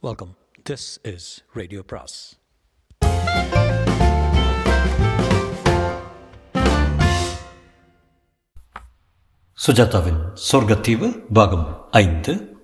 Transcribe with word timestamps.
Welcome 0.00 0.36
this 0.70 0.98
is 1.02 1.44
radio 1.52 1.82
பிராஸ் 1.86 2.36
சுஜாதாவின் 9.66 10.20
சொர்க்கத்தீவு 10.52 11.08
பாகம் 11.32 11.88
ஐந்து. 11.90 12.60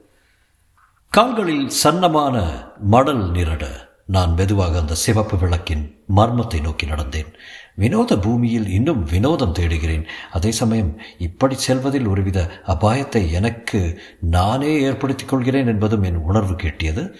கால்களில் 1.11 1.71
சன்னமான 1.83 2.37
மடல் 2.81 3.31
நிரட 3.31 3.89
நான் 4.07 4.33
மெதுவாக 4.33 4.79
அந்த 4.79 4.95
சிவப்பு 4.95 5.39
விளக்கின் 5.39 6.05
மர்மத்தை 6.17 6.61
நோக்கி 6.61 6.87
நடந்தேன். 6.87 7.35
வினோத 7.75 8.19
பூமியில் 8.19 8.69
இன்னும் 8.69 9.05
வினோதம் 9.05 9.53
தேடுகிறேன். 9.53 10.07
அதே 10.33 10.51
சமயம் 10.51 11.01
இப்படி 11.19 11.55
செல்வதில் 11.55 12.07
ஒருவித 12.07 12.63
அபாயத்தை 12.67 13.31
எனக்கு 13.31 14.01
நானே 14.21 14.81
ஏற்படுத்திக் 14.81 15.29
கொள்கிறேன் 15.29 15.67
என்பதும் 15.67 16.03
என் 16.03 16.17
உணர்வு 16.17 16.53
கேட்டியது. 16.53 17.15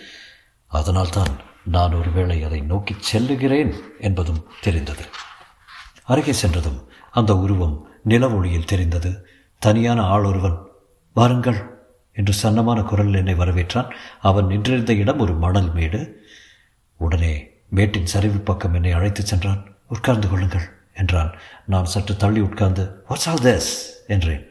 அதனால்தான் 0.67 1.37
நான் 1.65 1.95
ஒருவேளை 1.95 2.43
அதை 2.43 2.61
நோக்கி 2.61 2.97
செல்லுகிறேன் 3.13 3.75
என்பதும் 4.01 4.47
தெரிந்தது. 4.61 5.03
அருகே 6.05 6.33
சென்றதும் 6.33 6.89
அந்த 7.11 7.37
உருவம் 7.37 7.87
நில 8.03 8.31
ஒளியில் 8.31 8.65
தெரிந்தது. 8.65 9.27
தனியான 9.59 10.03
ஆள் 10.03 10.25
ஒருவன் 10.25 10.59
வாருங்கள் 11.13 11.89
என்று 12.13 12.35
சன்னமான 12.43 12.83
குரல் 12.83 13.15
என்னை 13.15 13.35
வரவேற்றான். 13.35 13.91
அவன் 14.21 14.47
நின்றிருந்த 14.47 14.93
இடம் 14.93 15.19
ஒரு 15.19 15.35
மணல் 15.35 15.73
மேடு. 15.73 16.27
உடனே 16.97 17.51
மேட்டின் 17.69 18.07
சரிவு 18.07 18.39
பக்கம் 18.39 18.75
என்னை 18.75 18.93
அழைத்துச் 18.93 19.27
சென்றான். 19.27 19.74
உட்கார்ந்து 19.87 20.29
கொள்ளுங்கள் 20.29 20.67
என்றான். 20.95 21.33
நான் 21.65 21.85
சற்று 21.85 22.17
தள்ளி 22.17 22.41
உட்கார்ந்து 22.41 23.03
வாட்ஸ் 23.09 23.29
ஆல் 23.29 23.43
திஸ் 23.43 23.71
என்றேன். 24.07 24.47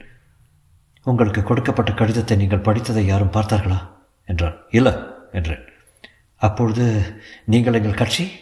உங்களுக்கு 1.02 1.42
கொடுக்கப்பட்ட 1.42 1.92
கடிதத்தை 1.92 2.36
நீங்கள் 2.36 2.60
படித்ததை 2.60 2.98
யாரும் 2.98 3.32
பார்த்தார்களா? 3.32 3.86
என்றான். 4.26 4.54
இல்லை 4.70 4.92
என்றேன். 5.32 5.64
அப்பொழுது 6.36 6.84
நீங்கள் 7.44 7.74
எங்கள் 7.74 7.94
கட்சி? 7.94 8.32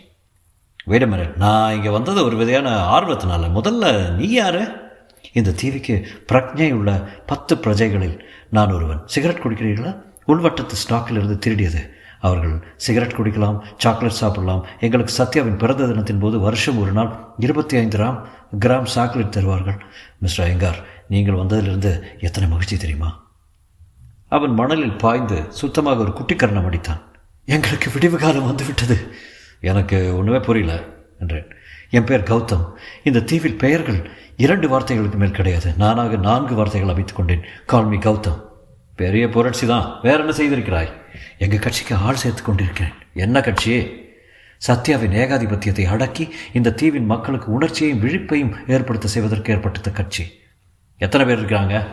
வேடமர 0.86 1.36
நான் 1.36 1.74
இங்கே 1.74 1.88
வந்தது 1.88 2.24
ஒரு 2.24 2.36
விதையான 2.36 2.68
ஆர்வத்தினால. 2.98 3.50
முதல்ல 3.58 4.10
நீ 4.10 4.28
யாரு? 4.28 4.90
இந்த 5.32 5.50
தீவிக்கு 5.50 6.06
பிரக்ஞை 6.28 6.72
உள்ள 6.72 6.92
பத்து 7.26 7.56
பிரஜைகளில் 7.56 8.18
நான் 8.50 8.72
ஒருவன். 8.72 9.02
சிகரெட் 9.06 9.42
குடிக்கிறீர்களா? 9.42 10.02
உள்வட்டத்து 10.26 10.74
ஸ்டாக்கில் 10.88 11.24
இருந்து 11.24 11.50
திருடியது. 11.50 12.00
அவர்கள் 12.22 12.62
சிகரெட் 12.76 13.12
குடிக்கலாம் 13.12 13.60
சாக்லேட் 13.76 14.20
சாப்பிடலாம். 14.22 14.66
எங்களுக்கு 14.80 15.22
சத்யாவின் 15.22 15.58
பிறந்த 15.58 15.86
தினத்தின் 15.86 16.18
போது 16.18 16.38
வருஷம் 16.38 16.78
ஒரு 16.78 16.92
நாள் 16.92 17.16
இருபத்தி 17.38 17.76
ஐந்து 17.76 17.98
கிராம் 17.98 18.24
கிராம் 18.60 18.84
சாக்லேட் 18.84 19.32
தருவார்கள். 19.32 19.78
மிஸ்டர் 20.18 20.46
ஐயங்கார் 20.46 20.84
நீங்கள் 21.08 21.34
வந்ததிலிருந்து 21.34 22.02
எத்தனை 22.20 22.48
மகிழ்ச்சி 22.48 22.76
தெரியுமா? 22.76 23.26
அவன் 24.28 24.54
மணலில் 24.54 24.96
பாய்ந்து 24.96 25.44
சுத்தமாக 25.48 26.00
ஒரு 26.00 26.12
குட்டிக்கரணம் 26.12 26.66
அடித்தான். 26.70 27.00
எங்களுக்கு 27.44 27.90
விடிவு 27.90 28.18
காலம் 28.18 28.46
வந்துவிட்டது. 28.46 29.14
எனக்கு 29.60 30.16
ஒன்றுமே 30.16 30.38
புரியல 30.38 30.82
என்றேன். 31.20 31.46
என் 31.90 32.04
பெயர் 32.04 32.22
கௌதம். 32.22 32.72
இந்த 33.04 33.20
தீவில் 33.20 33.58
பெயர்கள் 33.58 34.10
இரண்டு 34.36 34.68
வார்த்தைகளுக்கு 34.68 35.14
மேல் 35.14 35.30
கிடையாது. 35.30 35.74
நானாக 35.76 36.16
நான்கு 36.16 36.54
வார்த்தைகள் 36.54 36.90
அமைத்துக் 36.90 37.16
கொண்டேன். 37.16 37.44
Call me 37.66 37.96
Gautam. 37.96 38.42
பெரிய 38.96 39.28
புரட்சி 39.28 39.66
தான். 39.66 39.98
வேற 40.02 40.24
என்ன 40.24 40.36
செய்திருக்கிறாய்? 40.36 41.00
எங்கள் 41.38 41.58
கட்சிக்கு 41.58 41.96
ஆள் 41.96 42.14
சேர்த்து 42.14 42.42
கொண்டிருக்கிறேன். 42.42 42.92
என்ன 43.14 43.40
கட்சி 43.40 44.00
சத்யாவின் 44.68 45.16
ஏகாதிபத்தியத்தை 45.22 45.84
அடக்கி 45.84 46.34
இந்த 46.52 46.70
தீவின் 46.70 47.04
மக்களுக்கு 47.04 47.52
உணர்ச்சியையும் 47.52 48.08
விழிப்பையும் 48.08 48.70
ஏற்படுத்த 48.70 49.08
செய்வதற்கு 49.08 49.52
ஏற்பட்ட 49.52 49.90
கட்சி. 49.90 50.40
எத்தனை 50.98 51.26
பேர் 51.26 51.44
இருக்கிறாங்க? 51.44 51.86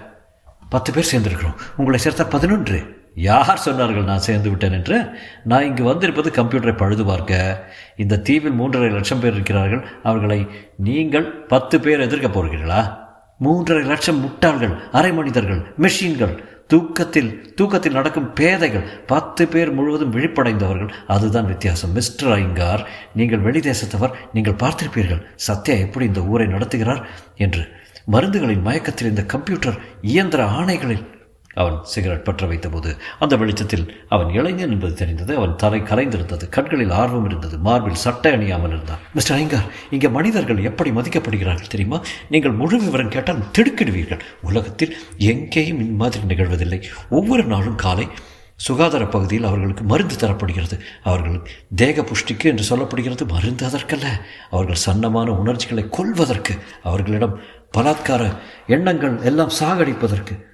பத்து 0.69 0.91
பேர் 0.91 1.11
சேர்ந்திருக்கிறோம். 1.11 1.55
உங்களை 1.75 1.99
சேர்த்தா 2.03 2.29
பதினொன்று. 2.29 2.97
யார் 3.15 3.61
சொன்னார்கள் 3.65 4.03
நான் 4.03 4.19
சேர்ந்து 4.19 4.49
விட்டேன் 4.49 4.71
என்று? 4.71 5.09
நான் 5.43 5.63
இங்கு 5.63 5.83
வந்திருப்பது 5.83 6.29
கம்ப்யூட்டரை 6.29 6.77
பழுது 6.77 7.05
பார்க்க. 7.05 7.69
இந்த 7.97 8.17
தீவில் 8.17 8.59
மூன்றரை 8.59 8.91
லட்சம் 8.91 9.19
பேர் 9.19 9.33
இருக்கிறார்கள். 9.33 9.85
அவர்களை 10.03 10.47
நீங்கள் 10.75 11.31
பத்து 11.31 11.79
பேர் 11.79 11.99
எதிர்க்க 11.99 12.27
போகிறீர்களா? 12.27 12.97
மூன்றரை 13.43 13.85
லட்சம் 13.85 14.25
முட்டாள்கள் 14.25 14.89
அரை 14.91 15.13
மனிதர்கள் 15.13 15.73
மெஷின்கள் 15.79 16.43
தூக்கத்தில் 16.71 17.29
தூக்கத்தில் 17.53 17.97
நடக்கும் 17.97 18.33
பேதைகள் 18.33 18.85
பத்து 19.05 19.47
பேர் 19.47 19.71
முழுவதும் 19.71 20.13
விழிப்படைந்தவர்கள். 20.13 20.91
அதுதான் 21.07 21.45
வித்தியாசம். 21.45 21.91
மிஸ்டர் 21.91 22.31
ஐங்கார் 22.39 22.83
நீங்கள் 23.15 23.39
வெளி 23.39 23.59
தேசத்தவர் 23.59 24.17
நீங்கள் 24.33 24.59
பார்த்திருப்பீர்கள். 24.63 25.21
சத்யா 25.35 25.75
எப்படி 25.75 26.05
இந்த 26.05 26.21
ஊரை 26.31 26.47
நடத்துகிறார் 26.47 27.03
என்று. 27.35 27.63
மருந்துகளின் 28.11 28.61
மயக்கத்தில் 28.61 29.09
இந்த 29.09 29.23
கம்ப்யூட்டர் 29.23 29.79
இயந்திர 30.01 30.43
ஆணைகளில் 30.59 31.05
அவன் 31.53 31.77
சிகரெட் 31.83 32.23
பற்ற 32.23 32.47
வைத்தபோது 32.47 32.97
அந்த 33.19 33.35
வெளிச்சத்தில் 33.35 33.85
அவன் 34.09 34.29
இளைஞன் 34.29 34.71
என்பது 34.71 34.93
தெரிந்தது. 34.93 35.35
அவன் 35.35 35.55
தலை 35.55 35.79
கலைந்திருந்தது 35.81 36.49
கண்களில் 36.49 36.89
ஆர்வம் 36.89 37.25
இருந்தது. 37.25 37.57
மார்பில் 37.57 37.93
சட்டை 37.93 38.33
அணியாமல் 38.33 38.67
இருந்தான். 38.67 38.99
மிஸ்டர் 39.13 39.37
ஐங்கார் 39.37 39.69
இங்கே 39.89 40.07
மனிதர்கள் 40.07 40.63
எப்படி 40.63 40.89
மதிக்கப்படுகிறார்கள் 40.89 41.67
தெரியுமா? 41.67 42.01
நீங்கள் 42.29 42.51
முழு 42.51 42.79
விவரம் 42.79 43.09
கேட்டால் 43.09 43.43
திடுக்கிடுவீர்கள். 43.57 44.19
உலகத்தில் 44.41 44.95
எங்கேயும் 45.17 45.79
இம்மாதிரி 45.79 46.35
நிகழ்வதில்லை. 46.35 46.83
ஒவ்வொரு 47.09 47.43
நாளும் 47.43 47.75
காலை 47.75 48.07
சுகாதார 48.55 49.05
பகுதியில் 49.05 49.43
அவர்களுக்கு 49.43 49.83
மருந்து 49.83 50.15
தரப்படுகிறது. 50.15 50.79
அவர்களுக்கு 51.03 51.51
தேக 51.75 52.01
புஷ்டிக்கு 52.01 52.43
என்று 52.43 52.63
சொல்லப்படுகிறது 52.63 53.27
மருந்து 53.27 53.65
அதற்கல்ல. 53.65 54.07
அவர்கள் 54.49 54.83
சன்னமான 54.85 55.29
உணர்ச்சிகளை 55.29 55.89
கொள்வதற்கு 55.89 56.55
அவர்களிடம் 56.83 57.39
பலாத்கார 57.77 58.37
எண்ணங்கள் 58.67 59.21
எல்லாம் 59.21 59.55
சாகடிப்பதற்கு 59.59 60.47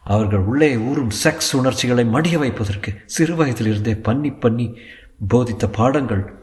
அவர்கள் 0.00 0.38
உள்ளே 0.38 0.76
ஊறும் 0.76 1.10
செக்ஸ் 1.24 1.56
உணர்ச்சிகளை 1.56 2.04
மடிய 2.04 2.38
வைப்பதற்கு 2.38 2.92
சிறு 3.06 3.34
வயதிலிருந்தே 3.34 3.94
பண்ணி 3.94 4.30
பண்ணி 4.32 4.78
போதித்த 5.28 5.68
பாடங்கள் 5.68 6.38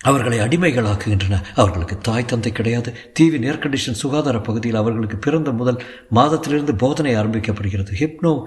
அவர்களை 0.00 0.38
அடிமைகளாக்குகின்றன. 0.38 1.42
அவர்களுக்கு 1.54 1.98
தாய் 1.98 2.24
தந்தை 2.24 2.52
கிடையாது. 2.52 2.94
தீவின் 3.12 3.42
ஏர் 3.42 3.58
கண்டிஷன் 3.58 4.00
சுகாதார 4.02 4.40
பகுதியில் 4.40 4.76
அவர்களுக்கு 4.76 5.16
பிறந்த 5.16 5.52
முதல் 5.52 5.82
மாதத்திலிருந்து 6.14 6.76
போதனை 6.76 7.16
ஆரம்பிக்கப்படுகிறது. 7.16 7.92
ஹிப்னோ 8.00 8.42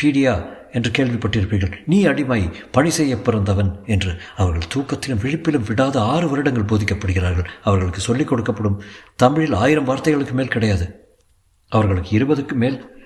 பீடியா 0.00 0.46
என்று 0.72 0.90
கேள்விப்பட்டிருப்பீர்கள். 0.90 1.72
நீ 1.86 2.04
அடிமை 2.04 2.50
பணி 2.70 2.90
செய்ய 2.90 3.16
பிறந்தவன் 3.16 3.78
என்று 3.86 4.20
அவர்கள் 4.36 4.68
தூக்கத்திலும் 4.74 5.22
விழிப்பிலும் 5.22 5.64
விடாத 5.68 5.96
ஆறு 5.96 6.28
வருடங்கள் 6.28 6.64
போதிக்கப்படுகிறார்கள். 6.64 7.48
அவர்களுக்கு 7.62 8.00
சொல்லிக் 8.00 8.32
கொடுக்கப்படும் 8.32 8.80
தமிழில் 9.16 9.52
ஆயிரம் 9.52 9.86
வார்த்தைகளுக்கு 9.86 10.32
மேல் 10.32 10.48
கிடையாது. 10.48 11.06
அவர்களுக்கு 11.68 12.18
இருபதுக்கு 12.18 12.52
மேல் 12.52 12.96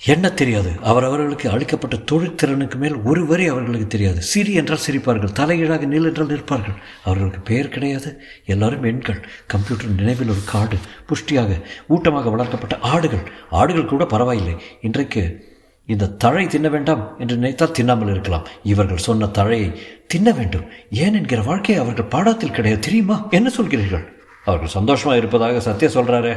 என்ன 0.00 0.30
தெரியாது? 0.30 0.70
அவர் 0.82 1.04
அவர்களுக்கு 1.04 1.50
அளிக்கப்பட்ட 1.50 1.96
தொழிற்திறனுக்கு 1.96 2.74
மேல் 2.74 2.96
ஒரு 3.02 3.26
வரி 3.26 3.46
அவர்களுக்கு 3.46 3.86
தெரியாது. 3.86 4.22
சிரி 4.22 4.52
என்றால் 4.52 4.82
சிரிப்பார்கள் 4.86 5.32
தலைகீழாக 5.32 5.84
நீள் 5.84 6.04
என்றால் 6.04 6.26
நிற்பார்கள். 6.26 6.74
அவர்களுக்கு 7.04 7.40
பெயர் 7.40 7.68
கிடையாது. 7.68 8.20
எல்லாரும் 8.46 8.82
எண்கள் 8.82 9.20
கம்ப்யூட்டர் 9.46 9.88
நினைவில் 9.88 10.28
ஒரு 10.28 10.42
காடு 10.44 10.78
புஷ்டியாக 11.08 11.60
ஊட்டமாக 11.88 12.30
வளர்க்கப்பட்ட 12.30 12.78
ஆடுகள். 12.78 13.24
ஆடுகள் 13.50 13.84
கூட 13.84 14.04
பரவாயில்லை. 14.04 14.56
இன்றைக்கு 14.80 15.50
இந்த 15.86 16.06
தழை 16.06 16.46
தின்ன 16.46 16.68
வேண்டாம் 16.68 17.18
என்று 17.18 17.36
நினைத்தால் 17.36 17.76
தின்னாமல் 17.78 18.10
இருக்கலாம். 18.10 18.46
இவர்கள் 18.62 18.96
சொன்ன 18.96 19.26
தழையை 19.26 19.68
தின்ன 20.06 20.32
வேண்டும். 20.32 20.66
ஏன் 20.90 21.14
என்கிற 21.14 21.42
வாழ்க்கையை 21.42 21.84
அவர்கள் 21.84 22.04
பாடத்தில் 22.04 22.50
கிடையாது 22.50 22.80
தெரியுமா? 22.80 23.28
என்ன 23.30 23.50
சொல்கிறீர்கள்? 23.56 24.04
அவர்கள் 24.44 24.74
சந்தோஷமாக 24.78 25.18
இருப்பதாக 25.18 25.60
சத்யா 25.60 25.88
சொல்கிறாரே 25.88 26.34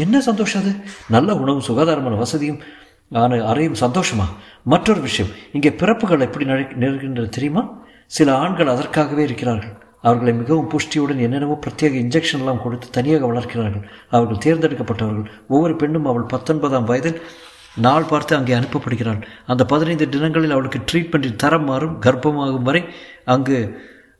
என்ன 0.00 0.20
சந்தோஷம் 0.20 0.62
அது? 0.62 0.72
நல்ல 1.08 1.34
உணவும் 1.34 1.66
சுகாதாரமான 1.68 2.14
வசதியும் 2.14 2.60
ஆன 3.10 3.38
அறையும் 3.50 3.78
சந்தோஷமா? 3.80 4.26
மற்றொரு 4.64 5.00
விஷயம் 5.00 5.32
இங்கே 5.52 5.72
பிறப்புகள் 5.72 6.20
எப்படி 6.20 6.44
நிகழ்கின்றது 6.44 7.28
தெரியுமா? 7.28 7.62
சில 8.06 8.36
ஆண்கள் 8.36 8.66
அதற்காகவே 8.66 9.22
இருக்கிறார்கள். 9.22 9.74
அவர்களை 10.00 10.32
மிகவும் 10.32 10.70
புஷ்டியுடன் 10.70 11.22
என்னென்னவோ 11.26 11.58
பிரத்யேக 11.64 11.94
இன்ஜெக்ஷன் 12.04 12.42
எல்லாம் 12.42 12.62
கொடுத்து 12.62 12.86
தனியாக 12.90 13.26
வளர்க்கிறார்கள். 13.32 13.84
அவர்கள் 14.10 14.42
தேர்ந்தெடுக்கப்பட்டவர்கள். 14.44 15.28
ஒவ்வொரு 15.48 15.76
பெண்ணும் 15.76 16.06
அவள் 16.06 16.22
பத்தொன்பதாம் 16.22 16.84
வயதில் 16.84 17.20
நாள் 17.76 18.04
பார்த்து 18.04 18.36
அங்கே 18.36 18.54
அனுப்பப்படுகிறாள். 18.54 19.20
அந்த 19.46 19.64
பதினைந்து 19.64 20.08
தினங்களில் 20.08 20.50
அவளுக்கு 20.50 20.80
ட்ரீட்மெண்ட்டின் 20.92 21.36
தரம் 21.36 21.64
மாறும் 21.64 22.00
கர்ப்பமாகும் 22.00 22.68
வரை 22.68 22.84
அங்கு 23.24 23.58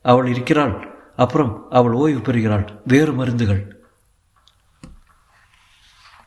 அவள் 0.03 0.27
இருக்கிறாள். 0.27 0.75
அப்புறம் 1.17 1.67
அவள் 1.71 1.93
ஓய்வு 1.93 2.21
பெறுகிறாள். 2.21 2.67
வேறு 2.85 3.13
மருந்துகள். 3.13 3.82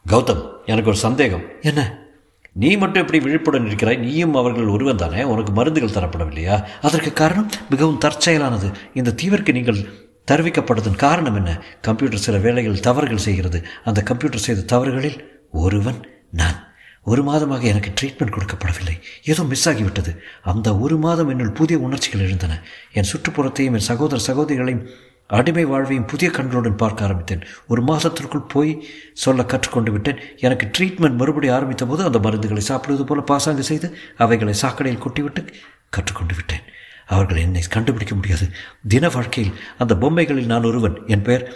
கௌதம் 0.10 0.52
எனக்கு 0.66 0.90
ஒரு 0.90 1.00
சந்தேகம். 1.00 1.44
என்ன? 1.62 2.04
நீ 2.52 2.76
மட்டும் 2.76 3.02
எப்படி 3.02 3.24
விழிப்புடன் 3.24 3.66
இருக்கிறாய்? 3.66 3.96
நீயும் 3.96 4.36
அவர்கள் 4.36 4.68
ஒருவன் 4.68 4.96
தானே? 4.96 5.24
உனக்கு 5.24 5.52
மருந்துகள் 5.52 5.90
தரப்படவில்லையா? 5.90 6.64
அதற்கு 6.82 7.14
காரணம்? 7.14 7.52
மிகவும் 7.70 8.00
தற்செயலானது. 8.06 8.74
இந்த 8.94 9.16
தீவிற்கு 9.24 9.52
நீங்கள் 9.52 9.86
தெரிவிக்கப்பட்டதன் 10.32 10.96
காரணம் 10.96 11.36
என்ன? 11.36 11.64
கம்ப்யூட்டர் 11.82 12.20
சில 12.20 12.38
வேலைகள் 12.38 12.80
தவறுகள் 12.80 13.18
செய்கிறது. 13.18 13.66
அந்த 13.84 14.04
கம்ப்யூட்டர் 14.04 14.40
செய்த 14.40 14.78
தவறுகளில் 14.78 15.44
ஒருவன் 15.52 16.10
நான். 16.32 16.74
ஒரு 17.04 17.24
மாதமாக 17.24 17.62
எனக்கு 17.62 17.92
ட்ரீட்மெண்ட் 18.02 18.38
கொடுக்கப்படவில்லை. 18.38 19.02
ஏதோ 19.26 19.44
மிஸ் 19.44 19.70
ஆகிவிட்டது. 19.70 20.18
அந்த 20.44 20.78
ஒரு 20.78 20.98
மாதம் 20.98 21.30
என்னுள் 21.30 21.52
புதிய 21.52 21.80
உணர்ச்சிகள் 21.80 22.22
எழுந்தன. 22.22 22.64
என் 22.94 23.06
சுற்றுப்புறத்தையும் 23.12 23.74
என் 23.74 23.80
சகோதர 23.80 24.34
சகோதரிகளையும் 24.34 24.88
அடிமை 25.28 25.66
வாழ்வையும் 25.66 26.06
புதிய 26.06 26.32
கண்களுடன் 26.32 26.76
பார்க்க 26.76 27.04
ஆரம்பித்தேன். 27.04 27.44
ஒரு 27.68 27.82
மாதத்திற்குள் 27.82 28.42
போய் 28.42 28.88
சொல்ல 29.14 29.44
கற்றுக்கொண்டு 29.44 29.92
விட்டேன். 29.92 30.18
எனக்கு 30.38 30.72
ட்ரீட்மெண்ட் 30.78 31.16
மறுபடி 31.16 31.48
ஆரம்பித்த 31.48 31.86
போது 31.86 32.04
அந்த 32.04 32.20
மருந்துகளை 32.20 32.58
சாப்பிடுவது 32.58 33.06
போல 33.06 33.22
பாசாங்கு 33.22 33.64
செய்து 33.64 33.98
அவைகளை 34.18 34.54
சாக்கடையில் 34.62 35.06
கொட்டிவிட்டு 35.06 35.48
கற்றுக்கொண்டு 35.90 36.36
விட்டேன். 36.36 36.62
அவர்கள் 37.08 37.38
என்னை 37.38 37.62
கண்டுபிடிக்க 37.70 38.16
முடியாது. 38.16 38.50
தின 38.88 39.10
வாழ்க்கையில் 39.10 39.54
அந்த 39.78 39.98
பொம்மைகளில் 39.98 40.46
நான் 40.46 40.64
ஒருவன். 40.64 41.08
என் 41.08 41.22
பெயர் 41.22 41.54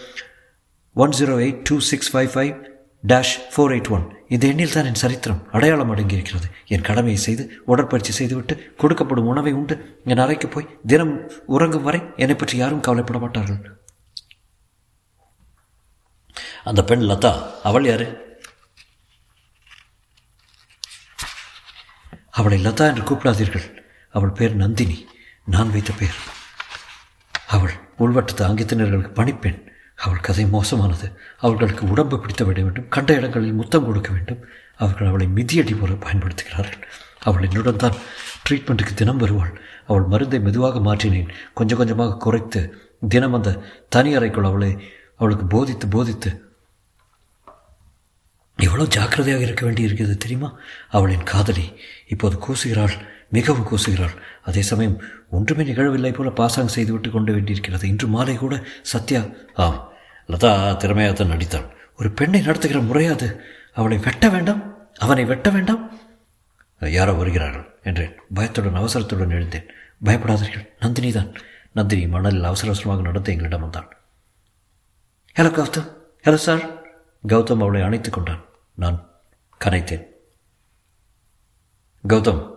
one 0.93 1.09
zero 1.09 1.37
eight 1.45 1.61
two 1.63 1.79
six 1.79 2.17
five 2.17 2.29
five 2.35 2.65
dash 3.07 3.35
four 3.55 3.73
eight 3.77 3.89
one. 3.89 4.17
இந்த 4.29 4.47
எண்ணில் 4.47 4.71
தான் 4.71 4.85
என் 4.85 5.01
சரித்திரம் 5.03 5.47
அடையாளம் 5.51 5.95
அடங்கியிருக்கிறது. 5.95 6.47
என் 6.65 6.81
கடமையை 6.81 7.19
செய்து 7.21 7.61
உடற்பயிற்சி 7.65 8.11
செய்துவிட்டு 8.11 8.75
கொடுக்கப்படும் 8.77 9.29
உணவை 9.33 9.53
உண்டு. 9.53 10.01
என் 10.05 10.17
அறைக்கு 10.17 10.47
போய் 10.47 10.71
தினம் 10.87 11.13
உறங்கும் 11.45 11.83
வரை 11.83 12.01
என்னை 12.15 12.35
பற்றி 12.35 12.57
யாரும் 12.57 12.79
கவலைப்பட 12.79 13.19
மாட்டார்கள். 13.19 13.77
அந்த 16.63 16.83
பெண் 16.83 17.01
லதா 17.01 17.33
அவள் 17.63 17.85
யாரு? 17.85 18.07
அவளை 22.29 22.65
லதா 22.65 22.85
என்று 22.89 23.03
கூப்பிடாதீர்கள். 23.03 23.65
அவள் 24.09 24.37
பேர் 24.39 24.55
நந்தினி. 24.55 25.07
நான் 25.45 25.71
வைத்த 25.71 25.91
பெயர் 25.93 26.19
அவள் 27.47 27.75
உள்வட்டத்து 27.97 28.43
அங்கத்தினர்களுக்கு 28.47 29.11
பணிப்பெண். 29.13 29.68
அவள் 30.03 30.25
கதை 30.27 30.45
மோசமானது. 30.45 31.07
அவர்களுக்கு 31.37 31.87
உடம்பு 31.87 32.19
பிடித்து 32.19 32.45
விட 32.45 32.61
வேண்டும். 32.61 32.89
கண்ட 32.89 33.13
இடங்களில் 33.13 33.53
முத்தம் 33.53 33.85
கொடுக்க 33.85 34.11
வேண்டும். 34.11 34.41
அவர்கள் 34.75 35.07
அவளை 35.07 35.27
மிதியடி 35.27 35.79
போல 35.79 35.93
பயன்படுத்துகிறார்கள். 35.93 36.83
அவள் 37.19 37.45
என்னுடன் 37.47 37.75
தான் 37.75 37.97
ட்ரீட்மெண்ட்டுக்கு 38.45 38.93
தினம் 38.93 39.17
வருவாள். 39.17 39.59
அவள் 39.87 40.03
மருந்தை 40.03 40.39
மெதுவாக 40.39 40.79
மாற்றினேன். 40.79 41.31
கொஞ்சம் 41.53 41.77
கொஞ்சமாக 41.77 42.17
குறைத்து 42.17 42.75
தினம் 43.07 43.33
அந்த 43.33 43.57
தனி 43.89 44.15
அறைக்குள் 44.15 44.43
அவளை 44.43 44.71
அவளுக்கு 45.17 45.45
போதித்து 45.45 45.87
போதித்து 45.87 46.47
எவ்வளோ 48.59 48.85
ஜாக்கிரதையாக 48.85 49.41
இருக்க 49.41 49.65
வேண்டி 49.65 49.81
இருக்கிறது 49.81 50.17
தெரியுமா? 50.17 50.59
அவளின் 50.89 51.23
காதலி 51.23 51.73
இப்போது 52.07 52.35
கூசுகிறாள். 52.45 52.95
மிகவும் 53.29 53.67
கூசுகிறாள். 53.69 54.15
அதே 54.43 54.61
சமயம் 54.61 55.01
ஒன்றுமே 55.29 55.63
நிகழவில்லை 55.63 56.13
போல 56.13 56.29
பாசாங் 56.29 56.73
செய்துவிட்டு 56.75 57.09
கொண்டு 57.09 57.31
வேண்டியிருக்கிறது. 57.33 57.87
இன்று 57.87 58.07
மாலை 58.07 58.35
கூட 58.35 58.63
சத்யா 58.81 59.21
ஆம் 59.53 59.88
லதா 60.29 60.77
திறமையாகத்தான் 60.77 61.27
நடித்தாள் 61.27 61.75
ஒரு 61.97 62.11
பெண்ணை 62.11 62.41
நடத்துகிற 62.41 62.79
முறையாது 62.79 63.41
அவளை 63.73 63.97
வெட்ட 63.97 64.29
வேண்டாம். 64.29 64.87
அவனை 64.93 65.25
வெட்ட 65.25 65.49
வேண்டாம். 65.49 65.99
யாரோ 66.79 67.13
வருகிறார்கள் 67.13 67.79
என்றேன். 67.83 68.15
பயத்துடன் 68.33 68.75
அவசரத்துடன் 68.75 69.29
எழுந்தேன். 69.29 69.69
பயப்படாதீர்கள். 70.05 70.69
நந்தினி 70.79 71.11
தான். 71.11 71.33
நந்தினி 71.71 72.07
மணலில் 72.07 72.43
அவசர 72.43 72.67
அவசரமாக 72.67 73.01
நடந்து 73.01 73.31
எங்களிடம் 73.31 73.61
வந்தாள் 73.61 73.97
hello 75.35 75.51
Gautam. 75.51 75.93
Hello 76.23 76.35
sir 76.35 76.81
Gautam 77.27 77.59
அவளை 77.59 77.81
அணைத்துக் 77.81 78.13
கொண்டான். 78.13 78.45
நான் 78.75 79.09
கனைத்தேன். 79.65 80.05
கௌதம். 82.07 82.55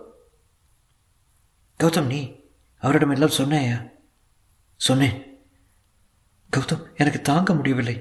கௌதம் 1.78 2.06
நீ? 2.06 2.40
அவரிடம் 2.78 3.10
எல்லாம் 3.10 3.30
சொன்னேயா 3.30 3.90
சொன்னேன். 4.76 5.31
கௌதம் 6.56 6.86
எனக்கு 6.96 7.20
தாங்க 7.30 7.54
முடியவில்லை. 7.58 7.96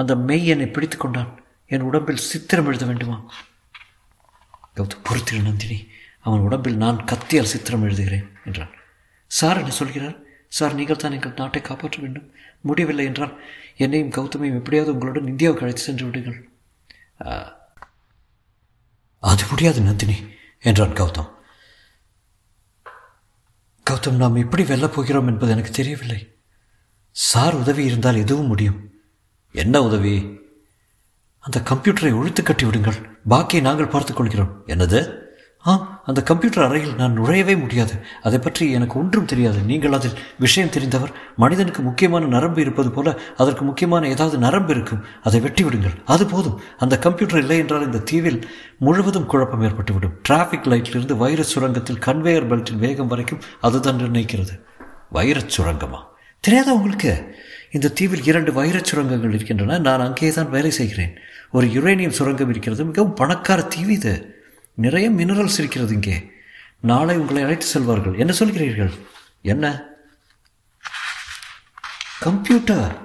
அந்த 0.00 0.12
மெய் 0.28 0.46
என்னை 0.52 0.66
பிடித்து 0.66 0.96
கொண்டான். 0.96 1.30
என் 1.74 1.86
உடம்பில் 1.88 2.26
சித்திரம் 2.30 2.68
எழுத 2.70 2.84
வேண்டுமா? 2.90 3.18
கௌதம் 4.76 5.04
பொறுத்திரு 5.06 5.40
நந்தினி. 5.42 5.78
அவன் 6.26 6.44
உடம்பில் 6.46 6.82
நான் 6.84 7.04
கத்தியால் 7.10 7.52
சித்திரம் 7.52 7.84
எழுதுகிறேன் 7.88 8.28
என்றான். 8.44 8.72
சார் 9.30 9.60
என்ன 9.62 9.72
சொல்கிறார்? 9.80 10.16
சார் 10.58 10.76
நீங்கள் 10.78 11.00
தான் 11.02 11.16
எங்கள் 11.16 11.38
நாட்டை 11.40 11.60
காப்பாற்ற 11.62 11.98
வேண்டும். 12.02 12.28
முடியவில்லை 12.60 13.04
என்றால் 13.04 13.34
என்னையும் 13.76 14.14
கௌதமையும் 14.16 14.58
எப்படியாவது 14.60 14.94
உங்களுடன் 14.94 15.30
இந்தியாவுக்கு 15.32 15.64
அழைத்து 15.64 15.82
சென்று 15.82 16.06
விடுங்கள். 16.06 16.38
அது 19.22 19.44
முடியாது 19.50 19.80
நந்தினி 19.80 20.16
என்றான் 20.68 20.98
கௌதம். 21.00 21.30
கௌதம் 23.86 24.20
நாம் 24.22 24.42
எப்படி 24.44 24.62
வெல்லப் 24.62 24.96
போகிறோம் 24.96 25.30
என்பது 25.32 25.52
எனக்கு 25.52 25.70
தெரியவில்லை. 25.70 26.20
சார் 27.20 27.54
உதவி 27.54 27.84
இருந்தால் 27.84 28.16
எதுவும் 28.16 28.46
முடியும். 28.46 28.90
என்ன 29.52 29.82
உதவி? 29.82 30.40
அந்த 31.40 31.62
கம்ப்யூட்டரை 31.64 32.18
ஒழித்து 32.18 32.42
கட்டி 32.42 32.64
விடுங்கள். 32.64 32.94
பாக்கியை 33.30 33.60
நாங்கள் 33.60 33.86
பார்த்துக்கொள்கிறோம் 33.86 34.52
என்னது? 34.66 35.12
ஆ 35.66 36.02
அந்த 36.06 36.22
கம்ப்யூட்டர் 36.22 36.64
அறையில் 36.64 36.94
நான் 36.94 37.20
நுழையவே 37.20 37.60
முடியாது. 37.60 37.92
அதை 38.22 38.38
பற்றி 38.38 38.70
எனக்கு 38.70 38.98
ஒன்றும் 38.98 39.24
தெரியாது. 39.24 39.60
நீங்கள் 39.60 39.92
அதில் 39.92 40.18
விஷயம் 40.38 40.68
தெரிந்தவர் 40.68 41.12
மனிதனுக்கு 41.36 41.82
முக்கியமான 41.82 42.26
நரம்பு 42.26 42.60
இருப்பது 42.60 42.90
போல 42.90 43.18
அதற்கு 43.36 43.64
முக்கியமான 43.64 44.08
ஏதாவது 44.08 44.38
நரம்பு 44.38 44.74
இருக்கும். 44.74 45.04
அதை 45.22 45.40
வெட்டி 45.40 45.64
விடுங்கள். 45.64 45.96
அது 46.04 46.26
போதும். 46.26 46.60
அந்த 46.78 46.98
கம்ப்யூட்டர் 46.98 47.38
இல்லை 47.38 47.58
என்றால் 47.58 47.84
இந்த 47.84 47.98
தீவில் 47.98 48.48
முழுவதும் 48.78 49.26
குழப்பம் 49.26 49.62
ஏற்பட்டுவிடும். 49.62 50.16
டிராஃபிக் 50.28 50.66
லைட்டிலிருந்து 50.66 51.16
வைரஸ் 51.16 51.58
சுரங்கத்தில் 51.58 52.04
கன்வேயர் 52.06 52.48
பெல்ட்டின் 52.48 52.78
வேகம் 52.78 53.06
வரைக்கும் 53.06 53.40
அதுதான் 53.60 53.96
நிர்ணயிக்கிறது. 53.96 54.60
வைரஸ் 55.10 55.60
சுரங்கமா? 55.60 56.06
தெரியாதா 56.40 56.72
உங்களுக்கு? 56.72 57.36
இந்த 57.70 57.88
தீவில் 57.88 58.24
இரண்டு 58.24 58.52
வைரச் 58.52 58.84
சுரங்கங்கள் 58.84 59.32
இருக்கின்றன. 59.32 59.78
நான் 59.78 60.00
அங்கே 60.00 60.32
தான் 60.32 60.50
வேலை 60.50 60.70
செய்கிறேன். 60.70 61.18
ஒரு 61.50 61.66
யுரேனியம் 61.66 62.16
சுரங்கம் 62.18 62.50
இருக்கிறது. 62.50 62.84
மிகவும் 62.84 63.14
பணக்கார 63.14 63.62
தீவு 63.62 63.92
இது. 63.92 64.34
நிறைய 64.74 65.10
மினரல்ஸ் 65.10 65.58
இருக்கிறது 65.58 65.94
இங்கே. 65.94 66.30
நாளை 66.80 67.16
உங்களை 67.16 67.42
அழைத்து 67.42 67.66
செல்வார்கள். 67.66 68.18
என்ன 68.18 68.32
சொல்கிறீர்கள்? 68.38 68.92
என்ன? 69.42 69.84
கம்ப்யூட்டர். 72.20 72.96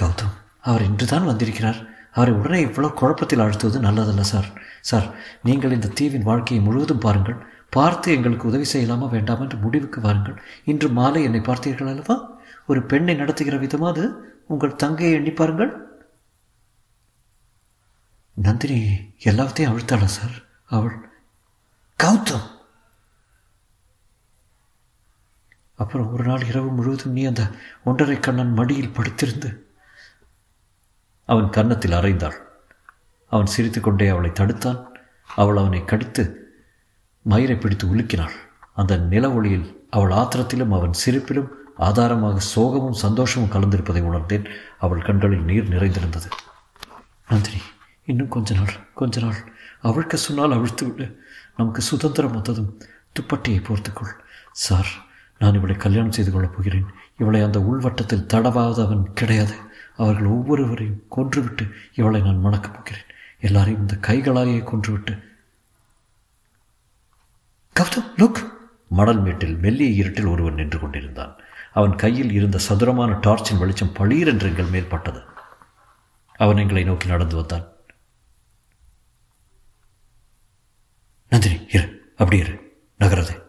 கௌதம் 0.00 0.36
அவர் 0.60 0.84
இன்று 0.84 1.06
தான் 1.06 1.24
வந்திருக்கிறார். 1.24 1.90
அவரை 2.12 2.34
உடனே 2.34 2.64
இவ்வளோ 2.64 2.94
குழப்பத்தில் 2.94 3.38
அழுத்துவது 3.38 3.80
நல்லதல்ல 3.80 4.20
சார். 4.20 4.46
சார் 4.80 5.14
நீங்கள் 5.42 5.72
இந்த 5.72 5.88
தீவின் 5.88 6.22
வாழ்க்கையை 6.22 6.64
முழுவதும் 6.64 6.98
பாருங்கள். 6.98 7.46
பார்த்து 7.72 8.12
எங்களுக்கு 8.12 8.48
உதவி 8.48 8.66
செய்யலாமா 8.72 9.10
வேண்டாமா 9.10 9.42
என்று 9.42 9.56
முடிவுக்கு 9.56 10.00
வாருங்கள். 10.00 10.40
இன்று 10.64 10.88
மாலை 10.88 11.22
என்னை 11.22 11.40
பார்த்தீர்கள் 11.40 11.90
அல்லவா? 11.90 12.16
ஒரு 12.66 12.82
பெண்ணை 12.82 13.14
நடத்துகிற 13.14 13.56
விதமாவது 13.58 14.04
உங்கள் 14.46 14.76
தங்கையை 14.76 15.14
எண்ணி 15.14 15.30
பாருங்கள். 15.30 15.72
நந்தினி 18.36 18.78
எல்லாத்தையும் 19.24 19.70
அழுத்தாளா 19.72 20.04
சார்? 20.04 20.36
அவள் 20.66 20.96
கௌதம்! 21.98 22.46
அப்புறம் 25.78 26.12
ஒரு 26.12 26.24
நாள் 26.24 26.46
இரவு 26.46 26.70
முழுவதும் 26.70 27.12
நீ 27.12 27.24
அந்த 27.24 27.42
ஒன்றரை 27.84 28.20
கண்ணன் 28.20 28.54
மடியில் 28.54 28.94
படுத்திருந்து 28.94 29.50
அவன் 31.28 31.50
கன்னத்தில் 31.50 31.92
அறைந்தாள். 31.92 32.38
அவன் 33.32 33.46
சிரித்துக்கொண்டே 33.46 34.08
அவளை 34.08 34.30
தடுத்தான். 34.30 34.80
அவள் 35.30 35.56
அவனை 35.56 35.84
கடித்து 35.84 36.22
மயிரை 37.22 37.56
பிடித்து 37.56 37.86
உலுக்கினாள். 37.86 38.30
அந்த 38.74 38.96
நில 38.96 39.32
ஒளியில் 39.32 39.86
அவள் 39.90 40.10
ஆத்திரத்திலும் 40.10 40.74
அவன் 40.74 40.90
சிரிப்பிலும் 41.06 41.48
ஆதாரமாக 41.76 42.40
சோகமும் 42.56 42.92
சந்தோஷமும் 42.92 43.50
கலந்திருப்பதை 43.50 44.00
உணர்ந்தேன். 44.00 44.46
அவள் 44.78 45.02
கண்களில் 45.02 45.44
நீர் 45.44 45.68
நிறைந்திருந்தது. 45.68 46.28
நந்தினி 47.28 47.60
இன்னும் 48.04 48.28
கொஞ்ச 48.28 48.54
நாள் 48.54 48.72
கொஞ்ச 48.94 49.20
நாள். 49.20 49.52
அவளுக்கு 49.80 50.16
சொன்னால் 50.16 50.52
அவிழ்த்து 50.52 50.94
விடு 50.94 51.22
நமக்கு 51.56 51.80
சுதந்திரம் 51.80 52.30
வந்ததும் 52.30 52.80
துப்பட்டியை 53.20 53.62
போர்த்துக்கொள். 53.62 54.12
சார் 54.52 54.86
நான் 55.38 55.54
இவளை 55.54 55.76
கல்யாணம் 55.76 56.12
செய்து 56.12 56.30
கொள்ளப் 56.30 56.56
போகிறேன். 56.56 56.86
இவளை 57.18 57.40
அந்த 57.40 57.60
உள்வட்டத்தில் 57.60 58.26
தடவாதவன் 58.34 59.02
கிடையாது. 59.02 59.54
அவர்கள் 59.96 60.24
ஒவ்வொருவரையும் 60.24 61.02
கொன்றுவிட்டு 61.16 61.70
இவளை 61.94 62.20
நான் 62.20 62.44
மணக்கப் 62.44 62.74
போகிறேன். 62.74 63.02
எல்லாரையும் 63.40 63.80
இந்த 63.80 63.94
கைகளாலேயே 63.94 64.62
கொன்றுவிட்டு 64.62 65.31
கௌதம் 67.80 68.12
லுக் 68.16 68.48
மணல் 68.88 69.20
மேட்டில் 69.20 69.56
மெல்லிய 69.56 69.90
இருட்டில் 69.90 70.26
ஒருவன் 70.26 70.54
நின்று 70.54 70.80
கொண்டிருந்தான். 70.80 71.36
அவன் 71.72 71.96
கையில் 71.96 72.32
இருந்த 72.32 72.58
சதுரமான 72.58 73.18
டார்ச்சின் 73.20 73.58
வெளிச்சம் 73.58 73.92
பளீரென்று 73.94 74.42
எங்கள் 74.42 74.64
மேல் 74.64 74.88
பட்டது. 74.88 75.22
அவன் 76.36 76.56
எங்களை 76.56 76.84
நோக்கி 76.84 77.06
நடந்து 77.06 77.36
வந்தான். 77.36 77.68
நந்தினி 81.28 81.66
இரு. 81.68 82.12
அப்படி 82.16 82.38
இரு. 82.38 82.84
நகரது. 82.98 83.42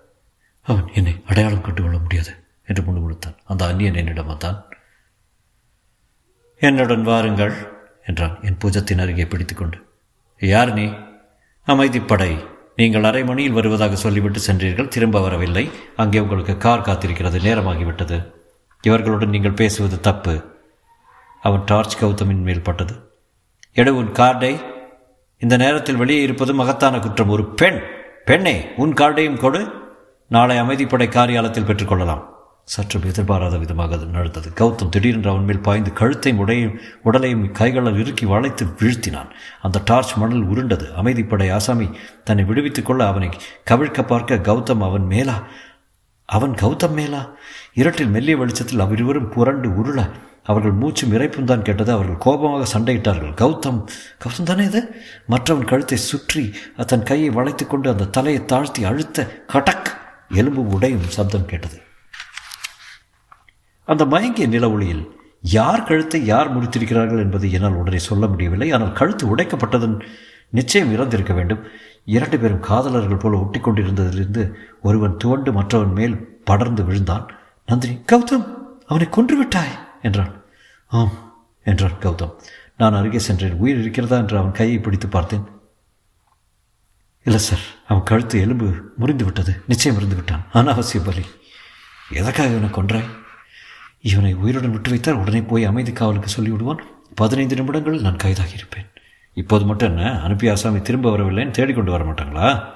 அவன் 0.61 0.87
என்னை 0.93 1.23
அடையாளம் 1.25 1.61
கட்டுக்கொள்ள 1.61 1.99
முடியாது 1.99 2.43
என்று 2.65 2.83
முணுமுணுத்தான். 2.83 3.37
அந்த 3.45 3.65
அந்நியன் 3.65 3.93
என்னிடம் 3.93 4.25
வந்தான். 4.25 4.63
என்னுடன் 6.57 7.01
வாருங்கள் 7.01 7.73
என்றான். 8.05 8.43
என் 8.43 8.57
பூஜத்தின் 8.57 9.01
அருகே 9.01 9.25
பிடித்துக்கொண்டு. 9.25 9.89
யார் 10.39 10.73
நீ? 10.73 10.83
அமைதிப்படை. 11.67 12.51
நீங்கள் 12.75 13.03
அரை 13.03 13.23
மணியில் 13.23 13.51
வருவதாக 13.51 13.95
சொல்லிவிட்டு 13.95 14.39
சென்றீர்கள் 14.47 14.87
திரும்ப 14.87 15.21
வரவில்லை. 15.21 15.71
அங்கே 15.95 16.19
உங்களுக்கு 16.19 16.57
கார் 16.57 16.81
காத்திருக்கிறது 16.81 17.39
நேரமாகிவிட்டது. 17.43 18.31
இவர்களுடன் 18.81 19.29
நீங்கள் 19.29 19.51
பேசுவது 19.51 19.99
தப்பு. 19.99 20.41
அவன் 21.41 21.61
டார்ச் 21.65 22.03
கௌதமின் 22.03 22.41
மேல் 22.41 22.61
பட்டது. 22.61 22.93
எடு 23.73 23.95
உன் 23.95 24.11
கார்டை. 24.11 24.63
இந்த 25.37 25.57
நேரத்தில் 25.57 25.95
வெளியே 25.95 26.21
இருப்பது 26.21 26.53
மகத்தான 26.53 26.99
குற்றம். 26.99 27.29
ஒரு 27.29 27.53
பெண் 27.53 27.81
பெண்ணே 28.25 28.69
உன் 28.77 28.93
கார்டையும் 28.93 29.37
கொடு. 29.37 29.71
நாளை 30.27 30.61
அமைதிப்படை 30.61 31.09
காரியாலயத்தில் 31.09 31.65
பெற்றுக்கொள்ளலாம். 31.65 32.32
சற்றும் 32.65 33.03
எதிர்பாராத 33.03 33.57
விதமாக 33.57 33.95
அது 33.95 34.05
நடந்தது. 34.05 34.49
கௌதம் 34.49 34.89
திடீரென்று 34.89 35.29
அவன் 35.29 35.43
மேல் 35.43 35.59
பாய்ந்து 35.59 35.93
கழுத்தையும் 35.93 36.41
உடையும் 36.41 36.79
உடலையும் 37.03 37.51
கைகளால் 37.51 37.99
இறுக்கி 37.99 38.25
வளைத்து 38.25 38.65
வீழ்த்தினான். 38.65 39.29
அந்த 39.61 39.81
டார்ச் 39.85 40.13
மணல் 40.13 40.41
உருண்டது. 40.41 40.85
அமைதிப்படை 41.03 41.53
ஆசாமி 41.53 41.89
தன்னை 42.23 42.45
விடுவித்துக் 42.45 42.85
கொள்ள 42.85 43.07
அவனை 43.07 43.29
கவிழ்க்க 43.71 44.07
பார்க்க 44.07 44.35
கௌதம் 44.35 44.79
அவன் 44.79 45.05
மேலா? 45.05 45.43
அவன் 46.25 46.51
கௌதம் 46.51 46.93
மேலா? 46.93 47.29
இருட்டில் 47.73 48.07
மெல்லிய 48.07 48.37
வெளிச்சத்தில் 48.37 48.79
அவ்விருவரும் 48.79 49.29
புரண்டு 49.29 49.69
உருள 49.69 50.09
அவர்கள் 50.43 50.71
மூச்சு 50.71 51.07
இறைப்பும் 51.07 51.43
தான் 51.43 51.61
கேட்டது. 51.61 51.91
அவர்கள் 51.91 52.17
கோபமாக 52.17 52.79
சண்டையிட்டார்கள். 52.79 53.33
கௌதம் 53.33 53.87
கௌதம் 54.23 54.43
தானே 54.43 54.63
இது? 54.63 54.95
மற்றவன் 55.27 55.65
கழுத்தை 55.65 55.97
சுற்றி 55.97 56.53
தன் 56.87 57.03
கையை 57.03 57.29
வளைத்து 57.29 57.67
கொண்டு 57.67 57.89
அந்த 57.89 58.05
தலையை 58.05 58.45
தாழ்த்தி 58.45 58.83
அழுத்த 58.83 59.43
கடக் 59.47 59.97
எலும்பு 60.29 60.67
உடையும் 60.67 61.07
சப்தம் 61.07 61.45
கேட்டது. 61.45 61.82
அந்த 63.87 64.05
மயங்கிய 64.05 64.47
நில 64.47 64.71
ஒளியில் 64.71 65.03
யார் 65.41 65.83
கழுத்தை 65.83 66.25
யார் 66.25 66.53
முறித்திருக்கிறார்கள் 66.55 67.19
என்பதை 67.19 67.51
என்னால் 67.51 67.73
உடனே 67.73 67.97
சொல்ல 67.97 68.27
முடியவில்லை. 68.27 68.71
ஆனால் 68.71 68.93
கழுத்து 68.93 69.35
உடைக்கப்பட்டதன் 69.35 70.03
நிச்சயம் 70.49 70.93
இறந்திருக்க 70.93 71.33
வேண்டும். 71.33 71.63
இரண்டு 72.05 72.39
பேரும் 72.39 72.59
காதலர்கள் 72.59 73.17
போல 73.17 73.37
ஒட்டி 73.37 73.59
கொண்டிருந்ததிலிருந்து 73.59 74.43
ஒருவன் 74.81 75.17
துவண்டு 75.17 75.53
மற்றவன் 75.53 75.93
மேல் 75.93 76.43
படர்ந்து 76.43 76.83
விழுந்தான். 76.83 77.25
நந்தினி 77.65 77.95
கௌதம் 78.11 78.45
அவனை 78.87 79.09
கொன்று 79.09 79.37
விட்டாய்! 79.37 79.75
என்றான். 80.01 80.33
ஆம் 80.91 81.13
என்றான் 81.65 81.97
கௌதம். 82.01 82.33
நான் 82.77 82.93
அருகே 82.93 83.19
சென்றேன். 83.19 83.53
உயிர் 83.53 83.79
இருக்கிறதா? 83.79 84.17
என்று 84.17 84.37
அவன் 84.37 84.51
கையை 84.51 84.79
பிடித்து 84.79 85.07
பார்த்தேன். 85.07 85.45
இல்லை 87.25 87.39
சார் 87.39 87.65
அவன் 87.87 88.03
கழுத்து 88.03 88.39
எலும்பு 88.39 88.67
முறிந்து 88.97 89.25
விட்டது. 89.25 89.61
நிச்சயம் 89.67 89.97
இருந்து 89.97 90.15
விட்டான். 90.15 90.45
அனாவசிய 90.53 91.03
பலி. 91.03 91.25
எதற்காக 92.11 92.49
இவனை 92.49 92.69
கொன்றாய்? 92.69 93.09
இவனை 94.03 94.33
உயிருடன் 94.33 94.71
விட்டு 94.71 94.89
வைத்தால் 94.89 95.15
உடனே 95.15 95.41
போய் 95.41 95.65
அமைதி 95.65 95.91
காவலுக்கு 95.91 96.31
சொல்லிவிடுவான். 96.31 96.81
பதினைந்து 97.15 97.55
நிமிடங்கள் 97.55 98.01
நான் 98.01 98.15
கைதாகி 98.15 98.53
இருப்பேன். 98.53 98.85
இப்போது 99.33 99.65
மட்டும் 99.65 99.97
என்ன? 99.97 100.21
அனுப்பி 100.21 100.49
ஆசாமி 100.49 100.81
திரும்ப 100.81 101.17
வரவில்லைன்னு 101.17 101.51
தேடிக்கொண்டு 101.51 101.91
வர 101.91 102.03
மாட்டாங்களா? 102.03 102.73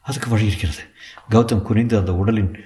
அதுக்கு 0.00 0.30
வழி 0.30 0.46
இருக்கிறது. 0.46 0.78
கௌதம் 1.30 1.62
குனிந்து 1.62 1.98
அந்த 1.98 2.14
உடலின் 2.14 2.64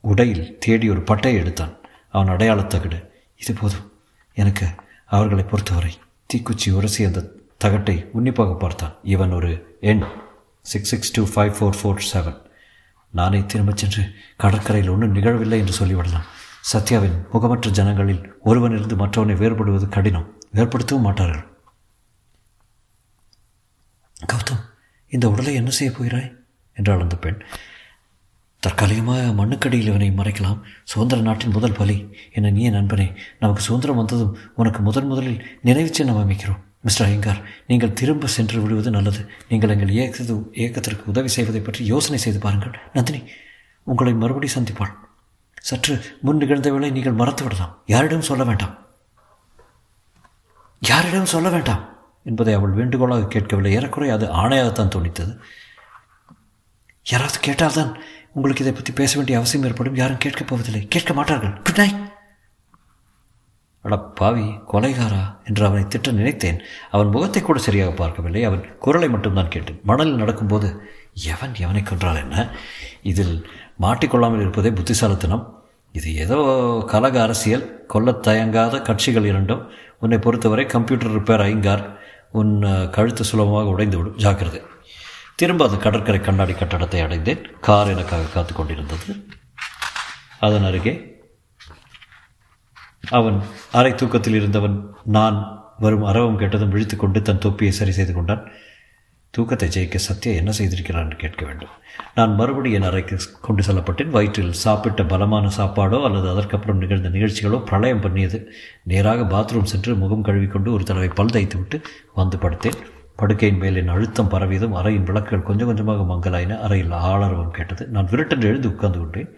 உடையில் 0.00 0.58
தேடி 0.58 0.90
ஒரு 0.90 1.00
பட்டையை 1.00 1.38
எடுத்தான். 1.38 1.76
அவன் 2.08 2.36
அடையாளத் 2.36 2.70
தகடு. 2.70 3.12
இது 3.36 3.54
போதும். 3.54 3.92
எனக்கு 4.34 4.66
அவர்களை 5.06 5.44
பொறுத்தவரை 5.44 5.98
தீக்குச்சி 6.26 6.70
உரசி 6.70 7.04
அந்த 7.04 7.28
தகட்டை 7.64 8.06
உன்னிப்பாக 8.12 8.54
பார்த்தான். 8.54 8.94
இவன் 9.02 9.32
ஒரு 9.32 9.78
எண். 9.80 10.04
Six 10.62 10.88
six 10.88 11.12
two 11.12 11.24
five 11.24 11.54
four 11.54 11.74
four 11.82 12.00
seven 12.12 12.40
நானே 13.10 13.44
திரும்பச் 13.46 13.76
சென்று 13.76 14.12
கடற்கரையில் 14.36 14.90
ஒன்றும் 14.90 15.14
நிகழவில்லை 15.14 15.58
என்று 15.58 15.86
சொல்லிவிடலாம். 15.86 16.24
சத்யாவின் 16.72 17.30
முகமற்ற 17.32 17.70
ஜனங்களில் 17.70 18.36
ஒருவனிருந்து 18.44 18.96
மற்றவனை 18.96 19.36
வேறுபடுவது 19.36 19.88
கடினம். 19.88 20.38
வேறுபடுத்தவும் 20.54 21.00
மாட்டார்கள். 21.00 21.44
கௌதம் 24.32 24.60
இந்த 25.08 25.30
உடலை 25.30 25.54
என்ன 25.54 25.70
செய்ய 25.70 25.92
போகிறாய்? 25.92 26.36
என்றாள் 26.72 27.00
அந்த 27.00 27.16
பெண். 27.16 27.42
தற்காலிகமாக 28.58 29.44
மண்ணுக்கடியில் 29.44 29.90
இவனை 29.90 30.10
மறைக்கலாம். 30.10 30.60
சுதந்திர 30.84 31.20
நாட்டின் 31.20 31.50
முதல் 31.50 31.72
பலி. 31.72 32.14
என 32.32 32.50
நீ 32.50 32.70
நண்பனே 32.70 33.16
நமக்கு 33.38 33.62
சுதந்திரம் 33.62 33.96
வந்ததும் 33.96 34.38
உனக்கு 34.54 34.80
முதன் 34.80 35.06
முதலில் 35.06 35.58
நினைவு 35.62 35.94
சின்னம் 35.94 36.16
அமைக்கிறோம். 36.16 36.60
மிஸ்டர் 36.80 37.06
ஐயங்கார் 37.06 37.42
நீங்கள் 37.66 37.92
திரும்ப 37.92 38.26
சென்று 38.26 38.62
விடுவது 38.62 38.90
நல்லது. 38.90 39.30
நீங்கள் 39.48 39.68
எங்கள் 39.68 39.88
இயக்கத்து 39.88 40.50
இயக்கத்திற்கு 40.52 41.02
உதவி 41.06 41.28
செய்வதை 41.28 41.60
பற்றி 41.60 41.84
யோசனை 41.84 42.18
செய்து 42.18 42.38
பாருங்கள். 42.38 42.78
நந்தினி 42.92 43.22
உங்களை 43.82 44.14
மறுபடி 44.14 44.48
சந்திப்பாள். 44.54 44.94
சற்று 45.60 46.18
முன் 46.20 46.38
நிகழ்ந்தவளை 46.38 46.90
நீங்கள் 46.90 47.12
மறத்து 47.12 47.42
விடலாம் 47.42 47.82
யாரிடம் 47.86 48.22
சொல்ல 48.22 48.44
வேண்டாம். 48.44 48.78
யாரிடம் 50.80 51.26
சொல்ல 51.26 51.48
வேண்டாம். 51.48 51.98
என்பதை 52.24 52.54
அவள் 52.54 52.70
வேண்டுகோளாக 52.70 53.26
கேட்கவில்லை. 53.26 53.74
ஏறக்குறைய 53.74 54.14
அது 54.14 54.26
ஆணையாகத்தான் 54.26 54.92
தோணித்தது. 54.96 55.38
யாராவது 57.04 57.38
கேட்டால்தான் 57.40 57.94
உங்களுக்கு 58.32 58.62
இதை 58.62 58.74
பற்றி 58.74 58.92
பேச 58.92 59.16
வேண்டிய 59.16 59.38
அவசியம் 59.38 59.66
ஏற்படும். 59.66 59.94
யாரும் 59.94 60.18
கேட்கப் 60.18 60.46
போவதில்லை. 60.46 60.88
கேட்க 60.88 61.12
மாட்டார்கள். 61.12 61.52
குட் 61.52 61.76
நைட் 61.76 62.08
அட 63.82 63.96
பாவி 63.98 64.42
கொலைகாரா 64.42 65.36
என்று 65.44 65.66
அவனை 65.66 65.88
திட்ட 65.88 66.10
நினைத்தேன். 66.10 66.62
அவன் 66.90 67.08
முகத்தை 67.08 67.42
கூட 67.42 67.58
சரியாக 67.58 67.90
பார்க்கவில்லை. 67.90 68.44
அவன் 68.44 68.78
குரலை 68.78 69.08
மட்டும்தான் 69.08 69.48
கேட்டேன். 69.48 69.80
மணலில் 69.82 70.14
நடக்கும்போது 70.14 70.80
எவன் 71.14 71.52
எவனை 71.52 71.82
கொன்றால் 71.82 72.16
என்ன? 72.16 72.56
இதில் 73.02 73.50
மாட்டிக்கொள்ளாமல் 73.80 74.40
இருப்பதே 74.40 74.70
புத்திசாலித்தனம். 74.70 75.44
இது 75.92 76.16
ஏதோ 76.16 76.38
கலக 76.86 77.22
அரசியல் 77.22 77.86
கொல்லத் 77.94 78.26
தயங்காத 78.26 78.82
கட்சிகள் 78.82 79.24
இரண்டும். 79.24 79.62
உன்னை 80.00 80.18
பொறுத்தவரை 80.18 80.66
கம்ப்யூட்டர் 80.66 81.14
ரிப்பேர் 81.14 81.44
ஐங்கார். 81.44 81.84
உன் 82.30 82.52
கழுத்து 82.90 83.24
சுலபமாக 83.24 83.70
உடைந்துவிடும். 83.70 84.14
ஜாக்கிரதை. 84.14 84.62
திரும்ப 85.34 85.64
அந்த 85.64 85.76
கடற்கரை 85.76 86.20
கண்ணாடி 86.20 86.52
கட்டடத்தை 86.52 87.02
அடைந்தேன். 87.02 87.46
கார் 87.60 87.88
எனக்காக 87.88 88.22
காத்து 88.22 88.54
கொண்டிருந்தது. 88.54 89.24
அதன் 90.40 90.64
அருகே 90.64 90.94
அவன் 93.10 93.42
அரை 93.72 93.94
தூக்கத்தில் 93.94 94.34
இருந்தவன் 94.34 94.76
நான் 95.04 95.36
வரும் 95.78 96.04
அரவம் 96.04 96.38
கேட்டதும் 96.38 96.68
விழித்து 96.68 96.96
கொண்டு 96.96 97.22
தன் 97.22 97.38
தொப்பியை 97.38 97.72
சரி 97.72 97.92
செய்து 97.92 98.12
கொண்டான். 98.12 98.48
தூக்கத்தை 99.30 99.68
ஜெயிக்க 99.68 99.94
சத்யா 99.94 100.34
என்ன 100.34 100.50
செய்திருக்கிறான் 100.50 101.04
என்று 101.04 101.16
கேட்க 101.16 101.46
வேண்டும். 101.46 101.68
நான் 102.14 102.34
மறுபடியும் 102.34 102.82
என் 102.82 102.88
அறைக்கு 102.88 103.16
கொண்டு 103.40 103.62
செல்லப்பட்டேன். 103.62 104.10
வயிற்றில் 104.10 104.52
சாப்பிட்ட 104.52 105.04
பலமான 105.04 105.50
சாப்பாடோ 105.56 106.04
அல்லது 106.04 106.28
அதற்கப்புறம் 106.28 106.78
நிகழ்ந்த 106.78 107.08
நிகழ்ச்சிகளோ 107.08 107.64
பிரளயம் 107.64 108.00
பண்ணியது. 108.00 108.52
நேராக 108.82 109.22
பாத்ரூம் 109.22 109.70
சென்று 109.72 109.94
முகம் 109.94 110.22
கழுவிக்கொண்டு 110.22 110.72
ஒரு 110.72 110.84
தடவை 110.84 111.08
பல் 111.08 111.30
தைத்து 111.30 111.56
விட்டு 111.56 111.80
வந்து 112.14 112.36
படுத்தேன். 112.36 112.80
படுக்கையின் 113.16 113.58
மேல் 113.58 113.76
என் 113.76 113.88
அழுத்தம் 113.88 114.30
பரவியதும் 114.30 114.76
அறையின் 114.80 115.08
விளக்குகள் 115.08 115.42
கொஞ்சம் 115.42 115.66
கொஞ்சமாக 115.66 116.06
மங்கலாயின. 116.12 116.58
அறையில் 116.60 116.90
ஆளரவம் 116.90 117.50
கேட்டது. 117.50 117.86
நான் 117.86 118.08
விரட்டென்று 118.08 118.50
எழுந்து 118.52 118.68
உட்கார்ந்து 118.68 118.98
கொண்டேன். 118.98 119.32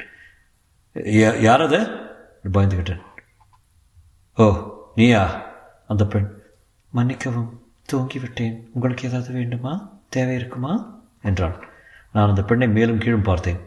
யாரது? 1.48 1.80
பயந்துகிட்டேன் 2.54 3.02
ஓ 4.38 4.46
நீயா? 4.94 5.24
அந்த 5.86 6.04
பெண். 6.06 6.30
மன்னிக்கவும். 6.92 7.61
தூங்கிவிட்டேன். 7.92 8.56
உங்களுக்கு 8.72 9.08
ஏதாவது 9.08 9.32
வேண்டுமா? 9.32 9.72
தேவை 10.08 10.34
இருக்குமா? 10.34 10.72
என்றாள் 11.22 11.68
நான் 12.12 12.28
அந்த 12.28 12.42
பெண்ணை 12.42 12.68
மேலும் 12.68 12.98
கீழும் 12.98 13.28
பார்த்தேன். 13.28 13.60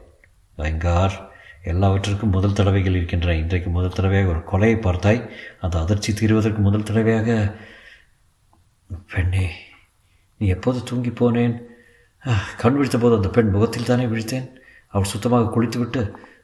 ஐங்கார் 0.57 1.15
எல்லாவற்றிற்கும் 1.63 2.29
முதல் 2.29 2.53
தடவைகள் 2.53 2.95
இருக்கின்றன. 2.95 3.37
இன்றைக்கு 3.37 3.69
முதல் 3.69 3.95
தடவையாக 3.97 4.29
ஒரு 4.29 4.41
கொலையை 4.51 4.75
பார்த்தாய். 4.75 5.29
அந்த 5.61 5.79
அதிர்ச்சி 5.79 6.13
தீர்வதற்கு 6.13 6.59
முதல் 6.59 6.83
தடவையாக 6.83 7.55
பெண்ணே 9.13 9.45
நீ 10.37 10.47
எப்போது 10.47 10.83
தூங்கி 10.83 11.09
போனேன்? 11.09 11.61
கண் 12.57 12.73
விழித்த 12.73 12.97
போது 12.97 13.15
அந்த 13.15 13.29
பெண் 13.29 13.49
முகத்தில் 13.49 13.89
தானே 13.89 14.05
விழித்தேன். 14.05 14.49
அவள் 14.87 15.07
சுத்தமாக 15.07 15.49
குளித்துவிட்டு 15.49 16.01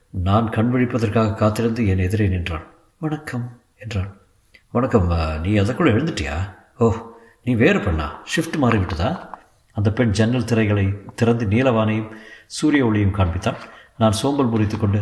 நான் 0.09 0.49
கண் 0.49 0.71
விழிப்பதற்காக 0.73 1.33
காத்திருந்து 1.33 1.87
என் 1.87 2.05
எதிரே 2.07 2.27
நின்றாள். 2.27 2.65
வணக்கம். 2.99 3.47
என்றாள் 3.77 4.09
வணக்கம் 4.71 5.07
நீ 5.43 5.55
அதற்குள்ளே 5.57 5.91
எழுந்துட்டியா? 5.91 6.37
ஓ 6.77 7.09
நீ 7.43 7.53
வேறு 7.53 7.79
பெண்ணா? 7.79 8.07
ஷிஃப்ட் 8.31 8.57
மாறிவிட்டதா? 8.61 9.09
அந்த 9.71 9.91
பெண் 9.91 10.11
ஜன்னல் 10.11 10.47
திரைகளை 10.51 10.85
திறந்து 11.15 11.45
நீலவானையும் 11.45 12.09
சூரிய 12.47 12.85
ஒளியும் 12.85 13.15
காண்பித்தான் 13.15 13.59
நான் 13.97 14.11
சோம்பல் 14.11 14.49
முறித்து 14.49 14.77
கொண்டு 14.77 15.01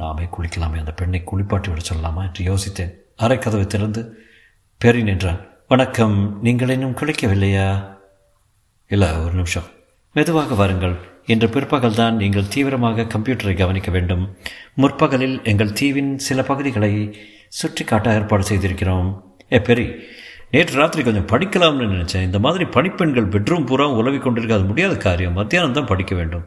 நாமே 0.00 0.24
குளிக்கலாமே 0.24 0.78
அந்த 0.82 0.92
பெண்ணை 0.92 1.22
குளிப்பாட்டி 1.24 1.68
விட 1.68 1.82
சொல்லலாமா? 1.88 2.22
என்று 2.26 2.42
யோசித்தேன். 2.50 2.92
அரை 3.16 3.38
கதவை 3.38 3.66
திறந்து 3.66 4.02
பெரி 4.84 5.02
நின்றான். 5.02 5.40
வணக்கம் 5.68 6.16
நீங்கள் 6.42 6.68
இன்னும் 6.68 6.96
குளிக்கவில்லையா? 6.96 7.68
இல்லை 8.86 9.08
ஒரு 9.24 9.32
நிமிஷம். 9.32 9.68
மெதுவாக 10.12 10.54
வாருங்கள். 10.54 10.96
இன்று 11.26 11.48
பிற்பகல் 11.48 11.94
தான் 11.94 12.16
நீங்கள் 12.16 12.48
தீவிரமாக 12.48 13.02
கம்ப்யூட்டரை 13.02 13.56
கவனிக்க 13.56 13.90
வேண்டும். 13.90 14.36
முற்பகலில் 14.74 15.40
எங்கள் 15.44 15.72
தீவின் 15.72 16.18
சில 16.18 16.42
பகுதிகளை 16.42 16.92
சுற்றி 17.48 17.84
காட்ட 17.84 18.14
ஏற்பாடு 18.14 18.44
செய்திருக்கிறோம். 18.44 19.08
ஏ 19.52 19.58
பெரி 19.58 19.86
நேற்று 20.54 20.76
ராத்திரி 20.76 21.02
கொஞ்சம் 21.02 21.26
படிக்கலாம்னு 21.26 21.84
நினச்சேன். 21.84 22.22
இந்த 22.22 22.38
மாதிரி 22.38 22.64
பணிப்பெண்கள் 22.64 23.28
பெட்ரூம் 23.28 23.66
பூரா 23.66 23.88
உலவி 23.88 24.18
கொண்டிருக்க. 24.18 24.54
அது 24.54 24.64
முடியாத 24.64 24.96
காரியம். 24.96 25.32
மத்தியானம் 25.32 25.72
தான் 25.72 25.86
படிக்க 25.86 26.14
வேண்டும். 26.14 26.44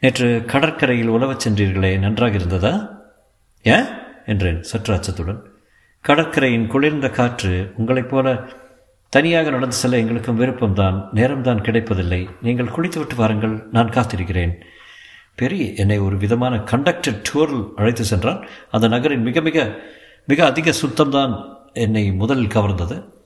நேற்று 0.00 0.44
கடற்கரையில் 0.46 1.10
உலவச் 1.10 1.48
சென்றீர்களே 1.48 1.98
நன்றாக 1.98 2.34
இருந்ததா? 2.34 3.02
ஏன் 3.62 3.84
என்றேன் 4.26 4.62
சற்று 4.62 4.94
அச்சத்துடன் 4.94 5.40
கடற்கரையின் 6.00 6.66
குளிர்ந்த 6.66 7.08
காற்று 7.08 7.72
உங்களைப் 7.76 8.08
போல 8.08 8.48
தனியாக 9.08 9.50
நடந்து 9.50 9.76
செல்ல 9.76 9.96
எங்களுக்கும் 9.96 10.40
விருப்பம்தான். 10.40 11.08
நேரம்தான் 11.14 11.62
கிடைப்பதில்லை. 11.62 12.28
நீங்கள் 12.42 12.70
குளித்துவிட்டு 12.70 13.16
வாருங்கள். 13.16 13.66
நான் 13.72 13.90
காத்திருக்கிறேன். 13.90 14.54
பெரிய 15.34 15.72
என்னை 15.74 15.98
ஒரு 15.98 16.16
விதமான 16.16 16.58
கண்டக்டர் 16.58 17.22
டூரில் 17.28 17.68
அழைத்து 17.76 18.04
சென்றான். 18.04 18.46
அந்த 18.70 18.88
நகரின் 18.88 19.22
மிக 19.22 19.40
மிக 19.40 19.78
மிக 20.26 20.44
அதிக 20.44 20.72
சுத்தம்தான் 20.82 21.54
என்னை 21.72 22.12
முதலில் 22.12 22.56
கவர்ந்தது. 22.56 23.16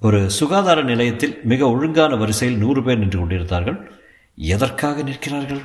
ஒரு 0.00 0.30
சுகாதார 0.30 0.82
நிலையத்தில் 0.82 1.40
மிக 1.44 1.68
ஒழுங்கான 1.68 2.16
வரிசையில் 2.16 2.58
நூறு 2.58 2.82
பேர் 2.82 2.98
நின்று 2.98 3.18
கொண்டிருந்தார்கள். 3.18 3.90
எதற்காக 4.34 5.02
நிற்கிறார்கள்? 5.02 5.62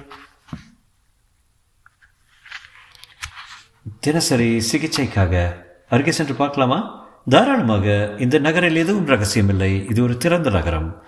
தினசரி 4.00 4.64
சிகிச்சைக்காக 4.72 5.64
அருகே 5.90 6.12
சென்று 6.12 6.34
பார்க்கலாமா? 6.34 7.10
தாராளமாக 7.30 8.16
இந்த 8.20 8.40
நகரில் 8.40 8.76
எதுவும் 8.76 9.08
ரகசியமில்லை. 9.08 9.90
இது 9.90 10.04
ஒரு 10.04 10.18
திறந்த 10.18 10.50
நகரம். 10.50 11.04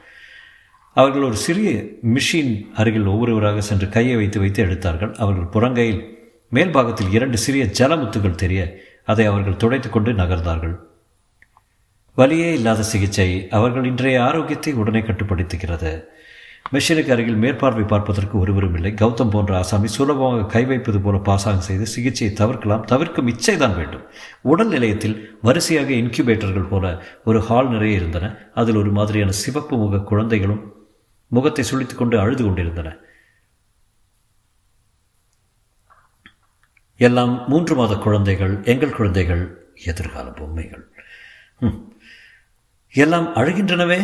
அவர்கள் 0.94 1.22
ஒரு 1.22 1.36
சிறிய 1.36 1.84
மிஷின் 2.14 2.72
அருகில் 2.74 3.06
ஒவ்வொருவராக 3.06 3.62
சென்று 3.62 3.90
கையை 3.90 4.16
வைத்து 4.16 4.40
வைத்து 4.40 4.64
எடுத்தார்கள். 4.64 5.14
அவர்கள் 5.14 5.52
புறங்கையில் 5.56 6.04
மேல்பாகத்தில் 6.52 7.12
இரண்டு 7.12 7.38
சிறிய 7.38 7.66
ஜலமுத்துகள் 7.66 8.36
தெரிய 8.36 8.80
அதை 9.06 9.26
அவர்கள் 9.26 9.62
துடைத்துக்கொண்டு 9.64 10.14
நகர்ந்தார்கள். 10.14 10.76
வலியே 12.18 12.54
இல்லாத 12.54 12.84
சிகிச்சை 12.84 13.48
அவர்கள் 13.50 13.86
இன்றைய 13.86 14.24
ஆரோக்கியத்தை 14.24 14.74
உடனே 14.74 15.00
கட்டுப்படுத்துகிறது. 15.00 15.92
மிஷினுக்கு 16.74 17.12
அருகில் 17.12 17.36
மேற்பார்வை 17.36 17.84
பார்ப்பதற்கு 17.84 18.40
ஒருவரும் 18.40 18.74
இல்லை. 18.74 18.92
கௌதம் 18.92 19.30
போன்ற 19.30 19.58
ஆசாமி 19.58 19.88
சுலபமாக 19.88 20.46
கை 20.46 20.66
வைப்பது 20.66 21.02
போல 21.02 21.18
பாசாங்கம் 21.18 21.66
செய்து 21.68 21.86
சிகிச்சையை 21.86 22.36
தவிர்க்கலாம். 22.36 22.84
தவிர்க்கும் 22.84 23.28
இச்சை 23.28 23.58
தான் 23.58 23.76
வேண்டும். 23.76 24.04
உடல் 24.42 24.68
நிலையத்தில் 24.68 25.38
வரிசையாக 25.42 25.92
இன்குபேட்டர்கள் 25.94 26.70
போல 26.70 27.04
ஒரு 27.24 27.40
ஹால் 27.40 27.70
நிறைய 27.70 27.96
இருந்தன. 27.96 28.52
அதில் 28.54 28.76
ஒரு 28.76 28.92
மாதிரியான 28.92 29.32
சிவப்பு 29.32 29.78
முக 29.78 29.98
குழந்தைகளும் 29.98 30.62
முகத்தை 31.28 31.66
சுழித்துக் 31.72 31.98
கொண்டு 31.98 32.20
அழுது 32.20 32.44
கொண்டிருந்தன. 32.44 32.98
எல்லாம் 36.98 37.50
மூன்று 37.50 37.76
மாத 37.76 37.96
குழந்தைகள் 37.96 38.64
எங்கள் 38.64 38.96
குழந்தைகள் 38.96 39.74
எதிர்கால 39.84 40.30
பொம்மைகள். 40.30 40.92
ம் 41.60 41.92
எல்லாம் 42.94 43.36
அழுகின்றனவே? 43.36 44.00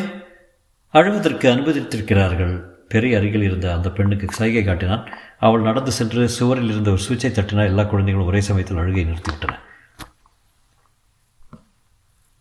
அழுவதற்கு 0.93 1.47
அனுமதித்திருக்கிறார்கள். 1.53 2.53
பெரிய 2.87 3.17
அருகில் 3.17 3.43
இருந்த 3.43 3.73
அந்த 3.73 3.91
பெண்ணுக்கு 3.91 4.27
சைகை 4.31 4.63
காட்டினான். 4.63 5.09
அவள் 5.39 5.61
நடந்து 5.61 5.91
சென்று 5.91 6.29
சுவரில் 6.29 6.69
இருந்த 6.69 6.89
ஒரு 6.89 7.01
சுவிட்சை 7.01 7.31
தட்டினால் 7.31 7.65
எல்லா 7.65 7.83
குழந்தைகளும் 7.83 8.27
ஒரே 8.27 8.41
சமயத்தில் 8.41 8.77
அழுகை 8.77 9.05
நிறுத்திவிட்டன. 9.05 9.55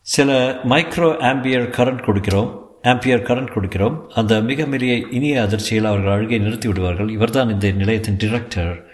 சில 0.01 0.61
மைக்ரோ 0.69 1.21
ஆம்பியர் 1.21 1.69
கரண்ட் 1.69 2.07
கொடுக்கிறோம். 2.07 2.51
ஆம்பியர் 2.83 3.23
கரண்ட் 3.23 3.55
கொடுக்கிறோம். 3.55 4.07
அந்த 4.15 4.41
மிக 4.41 4.65
மெலிய 4.65 5.09
இனிய 5.11 5.43
அதிர்ச்சியில் 5.43 5.85
அவர்கள் 5.85 6.13
அழுகை 6.13 6.39
நிறுத்தி 6.39 6.69
விடுவார்கள் 6.69 7.09
இவர்தான் 7.09 7.49
இந்த 7.49 7.71
நிலையத்தின் 7.71 8.17
டிரெக்டர் 8.17 8.85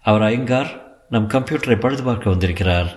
அவர் 0.00 0.22
ஐங்கார் 0.22 0.70
நம் 1.08 1.28
கம்ப்யூட்டரை 1.28 1.80
பழுது 1.80 2.02
பார்க்க 2.02 2.30
வந்திருக்கிறார். 2.30 2.90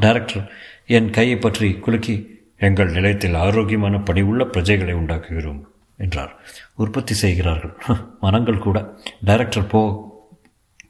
டைரக்டர் 0.00 0.52
என் 0.86 1.10
கையை 1.10 1.36
பற்றி 1.36 1.72
குலுக்கி 1.72 2.37
எங்கள் 2.58 2.90
நிலையத்தில் 2.90 3.34
ஆரோக்கியமான 3.34 3.96
பணிவுள்ள 3.98 4.44
பிரஜைகளை 4.54 4.94
உண்டாக்குகிறோம் 4.94 5.60
என்றார். 5.96 6.36
உற்பத்தி 6.74 7.14
செய்கிறார்கள். 7.14 7.74
மனங்கள் 8.20 8.58
கூட. 8.58 8.94
டைரக்டர் 9.24 9.66
போ 9.66 9.80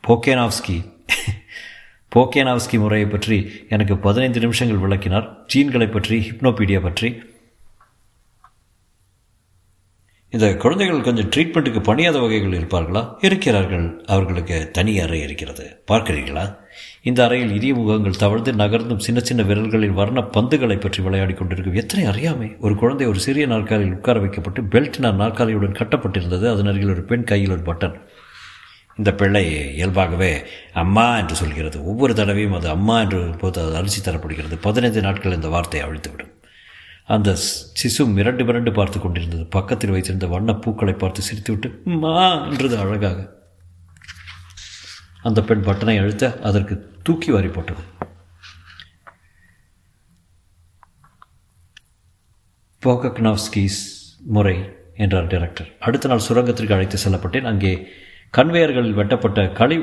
போக்கேனாவ்ஸ்கி. 0.08 0.76
போக்கேனாவ்ஸ்கி 2.16 2.78
முறையை 2.78 3.08
பற்றி 3.08 3.66
எனக்கு 3.68 3.96
பதினைந்து 3.96 4.40
நிமிஷங்கள் 4.40 4.76
விளக்கினார். 4.76 5.46
ஜீன்களை 5.54 5.92
பற்றி 5.92 6.18
ஹிப்னோபீடியா 6.28 6.82
பற்றி. 6.82 7.22
இந்த 10.30 10.56
குழந்தைகள் 10.56 11.00
கொஞ்சம் 11.00 11.30
ட்ரீட்மெண்ட்டுக்கு 11.30 11.82
பணியாத 11.82 12.18
வகைகள் 12.18 12.50
இருப்பார்களா? 12.50 13.14
இருக்கிறார்கள். 13.20 14.04
அவர்களுக்கு 14.06 14.70
தனி 14.70 15.00
அறை 15.00 15.20
இருக்கிறது. 15.20 15.84
பார்க்கிறீர்களா? 15.90 16.56
இந்த 17.02 17.24
அறையில் 17.24 17.54
இரிய 17.54 17.74
முகங்கள் 17.74 18.16
தவழ்ந்து 18.16 18.52
நகர்ந்தும் 18.52 18.98
சின்ன 18.98 19.20
சின்ன 19.20 19.42
விரல்களில் 19.42 19.92
வர்ண 19.92 20.20
பந்துகளை 20.20 20.80
பற்றி 20.80 21.02
விளையாடி 21.02 21.32
கொண்டிருக்கும் 21.32 21.74
எத்தனை 21.74 22.04
அறியாமை. 22.04 22.56
ஒரு 22.60 22.74
குழந்தை 22.74 23.06
ஒரு 23.06 23.18
சிறிய 23.18 23.46
நாற்காலியில் 23.46 23.94
உட்கார 23.94 24.18
வைக்கப்பட்டு 24.18 24.62
பெல்ட் 24.62 24.98
நாற்காலியுடன் 24.98 25.78
கட்டப்பட்டிருந்தது. 25.80 26.50
அதன் 26.50 26.66
அருகில் 26.66 26.90
ஒரு 26.90 27.02
பெண் 27.02 27.24
கையில் 27.24 27.50
ஒரு 27.50 27.60
பட்டன் 27.60 28.00
இந்த 28.96 29.12
பிள்ளை 29.12 29.74
இயல்பாகவே 29.74 30.42
அம்மா 30.72 31.18
என்று 31.18 31.34
சொல்கிறது. 31.34 31.84
ஒவ்வொரு 31.84 32.14
தடவையும் 32.14 32.52
அது 32.52 32.68
அம்மா 32.68 33.00
என்று 33.00 33.30
போது 33.40 33.60
அது 33.62 33.76
அரிசி 33.76 34.10
தரப்படுகிறது. 34.10 34.58
பதினைந்து 34.60 35.00
நாட்கள் 35.00 35.32
இந்த 35.32 35.48
வார்த்தையை 35.48 35.88
அழித்துவிடும். 35.88 36.36
அந்த 37.14 37.30
சிசு 37.80 38.02
மிரண்டு 38.16 38.42
மிரண்டு 38.48 38.70
பார்த்து 38.78 38.98
கொண்டிருந்தது. 39.00 39.44
பக்கத்தில் 39.56 39.92
வைத்திருந்த 39.94 40.26
வண்ண 40.32 40.54
பூக்களை 40.64 40.94
பார்த்து 41.02 41.20
சிரித்துவிட்டு 41.28 41.68
மா 42.02 42.14
என்றது 42.50 42.76
அழகாக. 42.84 43.20
அந்த 45.28 45.40
பெண் 45.48 45.64
பட்டனை 45.68 45.94
அழுத்த 46.02 46.24
அதற்கு 46.48 46.74
தூக்கி 47.06 47.30
வாரி 47.34 47.50
போட்டது. 47.54 47.82
போகக்னாவ்ஸ்கீஸ் 52.82 53.80
முறை 54.36 54.56
என்றார் 55.04 55.30
டைரக்டர். 55.32 55.70
அடுத்த 55.86 56.08
நாள் 56.10 56.26
சுரங்கத்திற்கு 56.26 56.76
அழைத்து 56.76 56.98
செல்லப்பட்டேன். 57.04 57.48
அங்கே 57.52 57.72
கன்வேயர்களில் 58.36 58.98
வெட்டப்பட்ட 59.00 59.48
களி 59.58 59.78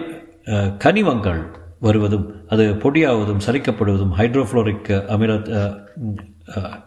கனிமங்கள் 0.83 1.41
வருவதும் 1.85 2.25
அது 2.53 2.63
பொடியாவதும் 2.83 3.43
சலிக்கப்படுவதும் 3.45 4.15
ஹைட்ரோஃப்ளோரிக் 4.19 4.89
அமில 5.13 5.33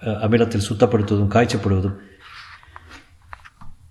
அமிலத்தில் 0.01 0.66
சுத்தப்படுத்துவதும் 0.68 1.35
காய்ச்சப்படுவதும். 1.35 1.97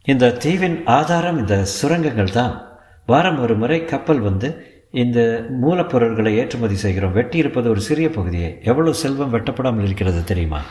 இந்த 0.03 0.31
தீவின் 0.31 0.85
ஆதாரம் 0.85 1.37
இந்த 1.37 1.65
சுரங்கங்கள் 1.65 2.31
தான் 2.31 2.67
வாரம் 3.05 3.39
ஒரு 3.39 3.57
முறை 3.57 3.85
கப்பல் 3.85 4.19
வந்து 4.19 4.75
இந்த 4.91 5.45
மூலப்பொருட்களை 5.61 6.35
ஏற்றுமதி 6.35 6.75
செய்கிறோம். 6.75 7.11
வெட்டி 7.11 7.37
இருப்பது 7.37 7.69
ஒரு 7.69 7.81
சிறிய 7.81 8.09
பகுதியே. 8.09 8.59
எவ்வளவு 8.61 8.95
செல்வம் 8.95 9.33
வெட்டப்படாமல் 9.33 9.83
இருக்கிறது 9.83 10.23
தெரியுமா? 10.23 10.61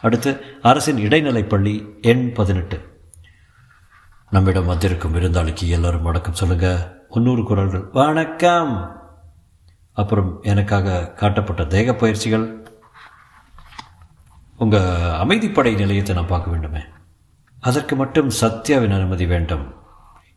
அடுத்து 0.00 0.40
அரசின் 0.62 0.98
இடைநிலை 0.98 1.42
பள்ளி 1.42 1.98
எண் 2.00 2.32
பதினெட்டு. 2.32 2.80
நம்மிடம் 4.30 4.66
வந்திருக்கும் 4.66 5.14
விருந்தாளிக்கு 5.14 5.68
எல்லாரும் 5.68 6.02
வணக்கம் 6.02 6.34
சொல்லுங்க. 6.34 6.94
முன்னூறு 7.10 7.44
குரல்கள். 7.44 7.84
வணக்கம். 7.92 9.02
அப்புறம் 9.92 10.38
எனக்காக 10.42 11.12
காட்டப்பட்ட 11.16 11.64
தேக 11.64 11.94
பயிற்சிகள். 11.94 12.63
உங்கள் 14.64 14.92
அமைதிப்படை 15.22 15.72
நிலையத்தை 15.74 16.14
நான் 16.14 16.32
பார்க்க 16.34 16.50
வேண்டுமே. 16.50 16.82
அதற்கு 17.60 17.96
மட்டும் 17.96 18.30
சத்யாவின் 18.40 18.94
அனுமதி 18.98 19.26
வேண்டும். 19.26 19.64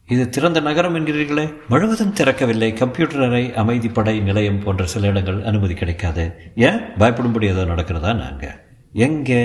இது 0.07 0.29
திறந்த 0.29 0.59
நகரம் 0.59 0.95
என்கிறீர்களே. 0.95 1.45
முழுவதும் 1.69 2.13
திறக்கவில்லை. 2.13 2.73
கம்ப்யூட்டர் 2.73 3.23
அறை 3.23 3.43
அமைதிப்படை 3.55 4.21
நிலையம் 4.21 4.59
போன்ற 4.63 4.85
சில 4.85 5.07
இடங்கள் 5.07 5.43
அனுமதி 5.43 5.73
கிடைக்காது. 5.73 6.25
ஏன்? 6.55 6.79
பயப்படும்படி 6.99 7.43
ஏதோ 7.43 7.63
நடக்கிறதா 7.63 8.15
நாங்கள் 8.15 8.55
எங்கே? 8.93 9.41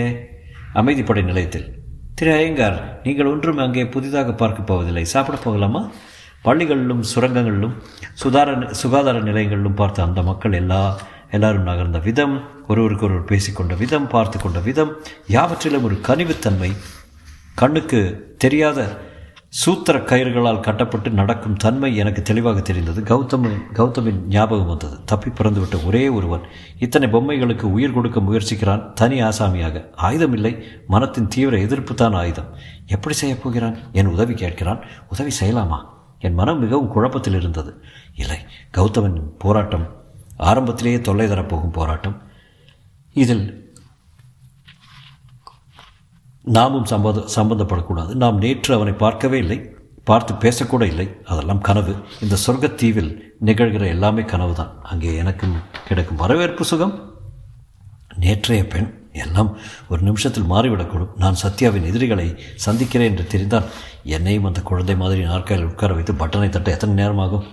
அமைதிப்படை 0.75 1.23
நிலையத்தில். 1.25 1.68
திரு 2.14 2.33
ஐயங்கார் 2.33 3.01
நீங்கள் 3.03 3.27
ஒன்றும் 3.27 3.59
அங்கே 3.59 3.87
புதிதாக 3.87 4.33
பார்க்க 4.33 4.62
போவதில்லை. 4.62 5.05
சாப்பிட 5.05 5.38
போகலாமா? 5.38 5.90
பள்ளிகளிலும் 6.45 7.05
சுரங்கங்களிலும் 7.14 7.75
சுதார 8.14 8.71
சுகாதார 8.71 9.18
நிலையங்களிலும் 9.18 9.75
பார்த்த 9.75 10.03
அந்த 10.03 10.23
மக்கள் 10.23 10.53
எல்லா 10.53 10.81
எல்லாரும் 11.33 11.66
நகர்ந்த 11.66 11.99
விதம் 12.03 12.40
ஒருவருக்கு 12.68 13.07
ஒருவர் 13.07 13.31
பேசிக்கொண்ட 13.31 13.77
விதம் 13.77 14.09
பார்த்து 14.09 14.38
கொண்ட 14.38 14.61
விதம் 14.61 14.92
யாவற்றிலும் 15.27 15.85
ஒரு 15.85 15.97
கனிவுத்தன்மை 16.09 16.71
கண்ணுக்கு 17.55 18.01
தெரியாத 18.38 19.11
சூத்திர 19.49 19.99
கயிறுகளால் 19.99 20.61
கட்டப்பட்டு 20.61 21.11
நடக்கும் 21.11 21.57
தன்மை 21.57 21.97
எனக்கு 21.97 22.23
தெளிவாக 22.23 22.61
தெரிந்தது. 22.61 23.01
கௌதம் 23.03 23.49
கௌதமின் 23.75 24.21
ஞாபகம் 24.29 24.66
வந்தது. 24.66 24.97
தப்பி 25.05 25.31
பிறந்துவிட்ட 25.31 25.85
ஒரே 25.85 26.09
ஒருவன் 26.09 26.40
இத்தனை 26.79 27.09
பொம்மைகளுக்கு 27.09 27.62
உயிர் 27.62 27.92
கொடுக்க 27.92 28.21
முயற்சிக்கிறான் 28.21 28.92
தனி 28.92 29.23
ஆசாமியாக. 29.23 29.85
ஆயுதம் 29.97 30.33
இல்லை 30.33 30.64
மனத்தின் 30.87 31.29
தீவிர 31.29 31.59
எதிர்ப்பு 31.59 31.95
தான் 31.95 32.12
ஆயுதம். 32.12 32.49
எப்படி 32.87 33.14
செய்யப் 33.14 33.42
போகிறான்? 33.42 33.77
என் 33.92 34.07
உதவி 34.07 34.35
கேட்கிறான். 34.35 34.83
உதவி 35.09 35.31
செய்யலாமா? 35.40 35.81
என் 36.18 36.35
மனம் 36.35 36.59
மிகவும் 36.59 36.88
குழப்பத்தில் 36.88 37.35
இருந்தது. 37.35 37.83
இல்லை 38.14 38.38
கௌதமன் 38.71 39.18
போராட்டம் 39.38 39.87
ஆரம்பத்திலேயே 40.50 41.00
தொல்லை 41.00 41.26
தரப்போகும் 41.31 41.76
போராட்டம். 41.78 42.16
இதில் 43.16 43.44
நாமும் 46.57 46.90
சம்பந்த 46.92 47.20
சம்பந்தப்படக்கூடாது. 47.35 48.12
நாம் 48.22 48.40
நேற்று 48.44 48.74
அவனை 48.74 48.92
பார்க்கவே 49.02 49.38
இல்லை. 49.38 49.59
பார்த்து 50.09 50.33
பேசக்கூட 50.44 50.83
இல்லை. 50.92 51.07
அதெல்லாம் 51.33 51.61
கனவு. 51.68 51.92
இந்த 52.24 52.37
சொர்க்கத்தீவில் 52.46 53.11
நிகழ்கிற 53.48 53.85
எல்லாமே 53.94 54.22
கனவு 54.33 54.55
தான் 54.61 54.72
அங்கே 54.92 55.12
எனக்கும் 55.22 55.55
கிடைக்கும் 55.88 56.20
வரவேற்பு 56.22 56.64
சுகம். 56.70 56.94
நேற்றைய 58.24 58.62
பெண் 58.72 58.90
எல்லாம் 59.24 59.50
ஒரு 59.92 60.02
நிமிஷத்தில் 60.09 60.50
மாறிவிடக்கூடும். 60.52 61.14
நான் 61.22 61.40
சத்யாவின் 61.42 61.88
எதிரிகளை 61.90 62.28
சந்திக்கிறேன் 62.66 63.11
என்று 63.11 63.26
தெரிந்தால் 63.33 63.70
என்னையும் 64.16 64.48
அந்த 64.50 64.61
குழந்தை 64.70 64.96
மாதிரி 65.02 65.22
நாற்காலில் 65.31 65.70
உட்கார 65.72 65.92
வைத்து 65.98 66.20
பட்டனை 66.22 66.48
தட்ட 66.48 66.76
எத்தனை 66.76 66.94
நேரமாகும்? 67.02 67.46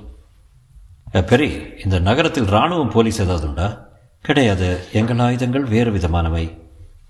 பெரி 1.13 1.49
இந்த 1.83 1.99
நகரத்தில் 1.99 2.47
இராணுவம் 2.47 2.89
போலீஸ் 2.89 3.21
ஏதாவது 3.21 3.47
உண்டா? 3.47 3.87
கிடையாது. 4.21 4.87
எங்கள் 4.93 5.19
ஆயுதங்கள் 5.19 5.63
வேறு 5.63 5.91
விதமானவை. 5.91 6.57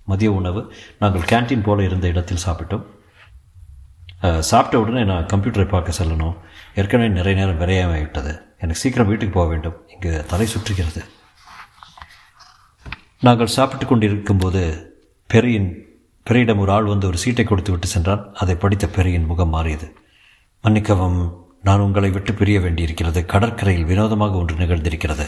மதிய 0.06 0.32
உணவு. 0.32 0.74
நாங்கள் 1.00 1.22
கேண்டீன் 1.22 1.64
போல 1.64 1.84
இருந்த 1.84 2.08
இடத்தில் 2.08 2.46
சாப்பிட்டோம். 2.46 2.86
சாப்பிட்ட 4.40 4.80
உடனே 4.80 5.04
நான் 5.04 5.26
கம்ப்யூட்டரை 5.26 5.68
பார்க்க 5.68 6.04
செல்லணும். 6.04 6.36
ஏற்கனவே 6.76 7.10
நிறைய 7.10 7.46
நேரம் 7.46 7.60
விரையாமை 7.60 8.00
விட்டது 8.00 8.42
எனக்கு 8.60 8.82
சீக்கிரம் 8.82 9.08
வீட்டுக்கு 9.08 9.34
போக 9.34 9.50
வேண்டும். 9.50 9.78
இங்கு 9.88 10.26
தலை 10.28 10.48
சுற்றுகிறது. 10.48 11.04
நாங்கள் 13.20 13.48
சாப்பிட்டு 13.48 13.86
கொண்டிருக்கும்போது 13.86 14.62
பெரியின் 15.28 15.86
பெரியிடம் 16.24 16.58
ஒரு 16.58 16.72
ஆள் 16.72 16.84
வந்து 16.84 17.08
ஒரு 17.08 17.18
சீட்டை 17.18 17.46
கொடுத்து 17.46 17.72
விட்டு 17.72 17.88
சென்றான். 17.88 18.34
அதை 18.34 18.56
படித்த 18.56 18.88
பெரியின் 18.88 19.26
முகம் 19.26 19.50
மாறியது. 19.50 19.96
மன்னிக்கவும் 20.62 21.48
நான் 21.64 21.80
உங்களை 21.80 22.10
விட்டு 22.10 22.34
பிரிய 22.34 22.60
வேண்டியிருக்கிறது. 22.60 23.26
கடற்கரையில் 23.26 23.86
வினோதமாக 23.86 24.36
ஒன்று 24.36 24.56
நிகழ்ந்திருக்கிறது. 24.56 25.26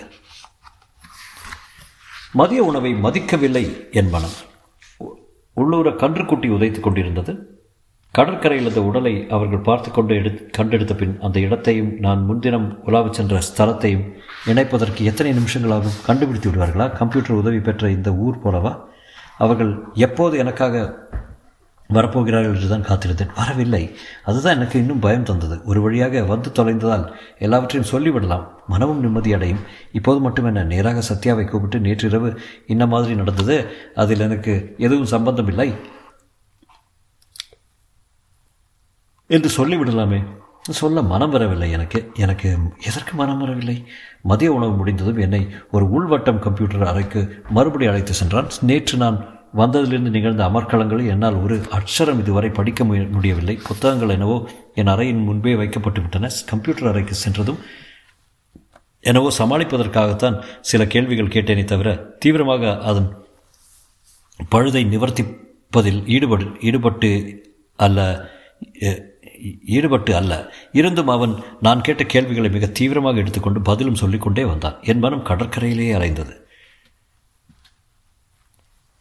மதிய 2.32 2.64
உணவை 2.64 2.94
மதிக்கவில்லை 2.94 3.92
என் 3.92 4.10
மனம் 4.10 4.38
உள்ளூர 5.54 5.90
கன்றுக்குட்டி 5.90 6.50
உதைத்துக் 6.50 6.86
கொண்டிருந்தது. 6.88 7.34
கடற்கரையில் 8.12 8.68
அந்த 8.68 8.84
உடலை 8.84 9.28
அவர்கள் 9.30 9.66
பார்த்து 9.68 9.92
கொண்டு 9.92 10.16
எடு 10.16 10.50
கண்டெடுத்த 10.58 10.96
பின் 10.96 11.20
அந்த 11.22 11.40
இடத்தையும் 11.40 11.92
நான் 12.00 12.26
முன்தினம் 12.26 12.80
உலாவச் 12.86 13.18
சென்ற 13.20 13.42
ஸ்தலத்தையும் 13.48 14.06
இணைப்பதற்கு 14.46 15.02
எத்தனை 15.02 15.34
நிமிஷங்களாகவும் 15.34 16.02
கண்டுபிடித்து 16.06 16.52
விடுவார்களா? 16.52 16.96
கம்ப்யூட்டர் 16.96 17.42
உதவி 17.42 17.60
பெற்ற 17.60 17.90
இந்த 17.90 18.12
ஊர் 18.12 18.42
போலவா? 18.44 18.84
அவர்கள் 19.38 19.84
எப்போது 19.94 20.38
எனக்காக 20.38 20.96
வரப்போகிறார்கள் 21.92 22.56
என்று 22.56 22.68
தான் 22.68 22.82
காத்திருந்தேன். 22.82 23.36
வரவில்லை. 23.36 23.98
அதுதான் 24.26 24.56
எனக்கு 24.56 24.80
இன்னும் 24.80 25.00
பயம் 25.00 25.24
தந்தது. 25.24 25.64
ஒரு 25.64 25.82
வழியாக 25.82 26.24
வந்து 26.24 26.50
தொலைந்ததால் 26.50 27.14
எல்லாவற்றையும் 27.40 27.92
சொல்லிவிடலாம். 27.92 28.48
மனமும் 28.68 29.04
நிம்மதியடையும். 29.04 29.64
இப்போது 29.92 30.20
மட்டும் 30.20 30.46
என்ன 30.46 30.64
நேராக 30.64 31.02
சத்யாவை 31.14 31.46
கூப்பிட்டு 31.46 31.80
நேற்றிரவு 31.80 32.40
இன்ன 32.68 32.86
மாதிரி 32.86 33.16
நடந்தது? 33.16 33.72
அதில் 33.96 34.20
எனக்கு 34.20 34.76
எதுவும் 34.78 35.06
சம்பந்தம் 35.06 35.48
இல்லை 35.48 35.76
என்று 39.28 39.50
சொல்லிவிடலாமே. 39.58 40.24
சொல்ல 40.70 41.02
மனம் 41.02 41.30
வரவில்லை 41.30 41.72
எனக்கு. 41.72 42.12
எனக்கு 42.14 42.58
எதற்கு 42.86 43.14
மனம் 43.14 43.38
வரவில்லை? 43.38 43.88
மதிய 44.22 44.54
உணவு 44.54 44.76
முடிந்ததும் 44.76 45.18
என்னை 45.18 45.50
ஒரு 45.72 45.90
உள்வட்டம் 45.90 46.40
கம்ப்யூட்டர் 46.40 46.84
அறைக்கு 46.84 47.44
மறுபடி 47.50 47.86
அழைத்து 47.86 48.14
சென்றான். 48.14 48.48
நேற்று 48.62 48.98
நான் 48.98 49.41
வந்ததிலிருந்து 49.60 50.16
நிகழ்ந்த 50.16 50.44
அமர்க்களங்களை 50.50 51.06
என்னால் 51.14 51.38
ஒரு 51.44 51.56
அக்ஷரம் 51.78 52.20
இதுவரை 52.24 52.50
படிக்க 52.60 52.84
முடியவில்லை. 53.16 53.56
புத்தகங்கள் 53.68 54.14
என்னவோ 54.16 54.38
என் 54.80 54.92
அறையின் 54.94 55.24
முன்பே 55.28 55.54
வைக்கப்பட்டு 55.62 56.02
விட்டன 56.02 56.30
கம்ப்யூட்டர் 56.52 56.90
அறைக்கு 56.92 57.16
சென்றதும் 57.24 57.60
என்னவோ 59.04 59.30
சமாளிப்பதற்காகத்தான் 59.38 60.38
சில 60.72 60.82
கேள்விகள் 60.94 61.34
கேட்டேனே 61.36 61.64
தவிர 61.72 61.92
தீவிரமாக 62.24 62.74
அதன் 62.90 63.10
பழுதை 64.54 64.84
நிவர்த்திப்பதில் 64.94 66.02
ஈடுபடு 66.16 66.46
ஈடுபட்டு 66.68 67.10
அல்ல 67.80 68.00
ஈடுபட்டு 69.76 70.12
அல்ல. 70.20 70.34
இருந்தும் 70.80 71.12
அவன் 71.14 71.34
நான் 71.66 71.84
கேட்ட 71.86 72.04
கேள்விகளை 72.14 72.50
மிக 72.56 72.68
தீவிரமாக 72.80 73.22
எடுத்துக்கொண்டு 73.22 73.60
பதிலும் 73.70 74.00
சொல்லிக்கொண்டே 74.02 74.44
வந்தான். 74.52 74.78
என் 74.92 75.04
மனம் 75.06 75.28
கடற்கரையிலேயே 75.30 75.94
அறைந்தது 76.00 76.34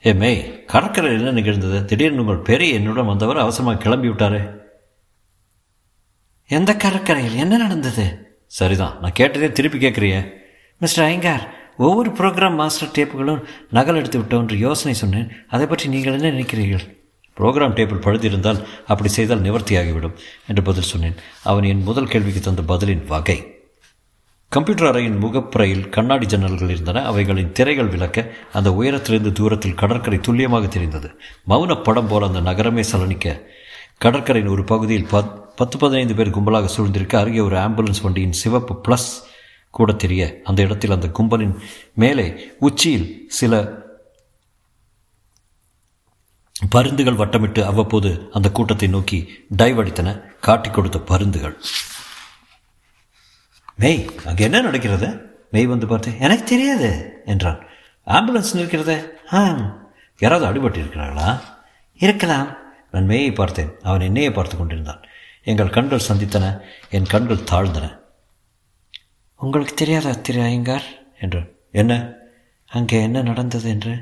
ஏ 0.06 0.12
மே 0.20 0.30
கடற்கரையில் 0.72 1.20
என்ன 1.20 1.32
நிகழ்ந்தது? 1.38 1.84
திடீர்னு 1.84 2.20
உங்கள் 2.20 2.36
பெரிய 2.36 2.76
என்னுடன் 2.78 3.04
வந்தவர் 3.04 3.36
அவசரமாக 3.36 3.82
கிளம்பி 3.84 4.08
விட்டாரே 4.08 4.40
எந்த 6.46 6.76
கடற்கரையில்? 6.76 7.36
என்ன 7.36 7.56
நடந்தது? 7.56 8.04
சரிதான் 8.46 8.94
நான் 9.00 9.12
கேட்டதே 9.12 9.52
திருப்பி 9.52 9.78
கேட்குறியே 9.78 10.20
மிஸ்டர் 10.76 11.04
ஐயங்கார் 11.04 11.44
ஒவ்வொரு 11.76 12.10
ப்ரோக்ராம் 12.10 12.56
மாஸ்டர் 12.60 12.94
டேப்புகளும் 12.96 13.44
நகல் 13.70 13.94
எடுத்து 13.94 14.18
விட்டோம் 14.18 14.42
என்று 14.44 14.58
யோசனை 14.58 14.94
சொன்னேன். 14.94 15.30
அதை 15.48 15.66
பற்றி 15.66 15.88
நீங்கள் 15.88 16.16
என்ன 16.20 16.30
நினைக்கிறீர்கள்? 16.30 16.84
ப்ரோக்ராம் 17.36 17.76
டேபிள் 17.78 18.04
பழுதிருந்தால் 18.06 18.64
அப்படி 18.86 19.08
செய்தால் 19.08 19.40
நிவர்த்தியாகிவிடும் 19.40 20.18
என்று 20.46 20.62
பதில் 20.62 20.90
சொன்னேன். 20.92 21.16
அவன் 21.42 21.64
என் 21.64 21.82
முதல் 21.82 22.06
கேள்விக்கு 22.06 22.40
தந்த 22.40 22.62
பதிலின் 22.74 23.06
வகை. 23.06 23.38
கம்ப்யூட்டர் 24.54 24.88
அறையின் 24.90 25.18
முகப்புறையில் 25.24 25.88
கண்ணாடி 25.88 26.26
ஜன்னல்கள் 26.26 26.70
இருந்தன. 26.70 27.02
அவைகளின் 27.04 27.52
திரைகள் 27.52 27.90
விளக்க 27.92 28.24
அந்த 28.52 28.68
உயரத்திலிருந்து 28.72 29.32
தூரத்தில் 29.32 29.74
கடற்கரை 29.74 30.18
துல்லியமாக 30.20 30.66
தெரிந்தது. 30.66 31.08
மௌன 31.48 31.82
படம் 31.82 32.06
போல 32.06 32.26
அந்த 32.26 32.40
நகரமே 32.40 32.82
சலனிக்க. 32.82 33.34
கடற்கரையின் 33.98 34.50
ஒரு 34.50 34.64
பகுதியில் 34.64 35.06
பத் 35.12 35.30
பத்து 35.56 35.78
பதினைந்து 35.78 36.14
பேர் 36.14 36.34
கும்பலாக 36.36 36.68
சூழ்ந்திருக்க 36.76 37.16
அருகே 37.16 37.40
ஒரு 37.40 37.56
ஆம்புலன்ஸ் 37.56 38.02
வண்டியின் 38.02 38.32
சிவப்பு 38.32 38.74
ப்ளஸ் 38.88 39.08
கூட 39.70 39.92
தெரிய 39.92 40.40
அந்த 40.44 40.62
இடத்தில் 40.62 40.90
அந்த 40.90 41.08
கும்பலின் 41.18 41.54
மேலே 41.94 42.26
உச்சியில் 42.58 43.08
சில 43.28 43.62
பருந்துகள் 46.68 47.20
வட்டமிட்டு 47.22 47.62
அவ்வப்போது 47.62 48.28
அந்த 48.32 48.50
கூட்டத்தை 48.50 48.88
நோக்கி 48.88 49.20
டைவ் 49.58 49.80
அடித்தன. 49.82 50.20
காட்டிக் 50.40 50.74
கொடுத்த 50.74 50.98
பருந்துகள். 50.98 51.56
மெய் 53.80 54.00
அங்கே 54.24 54.44
என்ன 54.44 54.60
நடக்கிறது? 54.60 55.08
மெய் 55.50 55.66
வந்து 55.66 55.86
பார்த்து 55.86 56.10
எனக்கு 56.20 56.44
தெரியாது 56.44 56.90
என்றான். 57.26 57.60
ஆம்புலன்ஸ் 58.06 58.56
நிற்கிறதே. 58.58 58.96
ஆ 59.32 59.40
யாராவது 60.18 60.46
அடிபட்டு 60.48 60.80
இருக்கிறார்களா 60.82 61.28
இருக்கலாம். 61.98 62.48
நான் 62.90 63.10
மேயை 63.12 63.32
பார்த்தேன். 63.32 63.70
அவன் 63.82 64.00
என்னையே 64.00 64.30
பார்த்து 64.30 64.56
கொண்டிருந்தான். 64.56 65.02
எங்கள் 65.42 65.70
கண்கள் 65.70 66.06
சந்தித்தன 66.08 66.46
என் 66.90 67.10
கண்கள் 67.12 67.48
தாழ்ந்தன. 67.50 67.86
உங்களுக்கு 69.36 69.74
தெரியாதா 69.74 70.12
திரு 70.22 70.40
ஐயங்கார்? 70.42 70.86
என்றான். 71.20 71.48
என்ன? 71.70 71.92
அங்கே 72.68 73.02
என்ன 73.02 73.22
நடந்தது 73.22 73.68
என்று? 73.68 73.94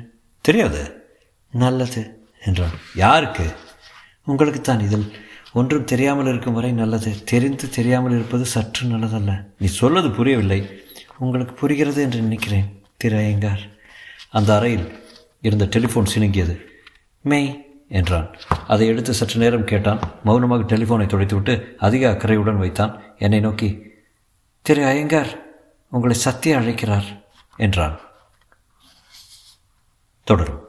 தெரியாது. 0.45 0.81
நல்லது 1.53 2.01
என்றான். 2.45 2.75
யாருக்கு? 2.95 3.45
உங்களுக்கு 4.25 4.61
தான் 4.61 4.79
இதில் 4.79 5.07
ஒன்றும் 5.53 5.83
தெரியாமல் 5.83 6.25
இருக்கும் 6.25 6.53
வரை 6.53 6.71
நல்லது. 6.71 7.23
தெரிந்து 7.23 7.69
தெரியாமல் 7.69 8.11
இருப்பது 8.11 8.45
சற்று 8.45 8.87
நல்லதல்ல. 8.87 9.45
நீ 9.59 9.67
சொல்வது 9.67 10.11
புரியவில்லை. 10.11 10.83
உங்களுக்கு 11.17 11.53
புரிகிறது 11.53 12.01
என்று 12.01 12.21
நினைக்கிறேன் 12.21 12.83
திரு 12.97 13.17
ஐயங்கார். 13.17 13.59
அந்த 14.29 14.55
அறையில் 14.55 15.03
இருந்த 15.41 15.65
டெலிஃபோன் 15.65 16.11
சினுங்கியது 16.15 16.61
மெய் 17.21 17.67
என்றான். 17.87 18.35
அதை 18.67 18.87
எடுத்து 18.87 19.13
சற்று 19.13 19.39
நேரம் 19.39 19.63
கேட்டான். 19.63 19.99
மௌனமாக 20.23 20.75
டெலிஃபோனை 20.75 21.05
துடைத்துவிட்டு 21.05 21.75
அதிக 21.77 22.09
அக்கறையுடன் 22.09 22.57
வைத்தான். 22.57 23.01
என்னை 23.17 23.39
நோக்கி 23.39 23.81
திரு 24.61 24.85
ஐயங்கார் 24.85 25.41
உங்களை 25.89 26.15
சத்திய 26.15 26.57
அழைக்கிறார் 26.57 27.23
என்றான். 27.57 27.99
தொடரும். 30.23 30.68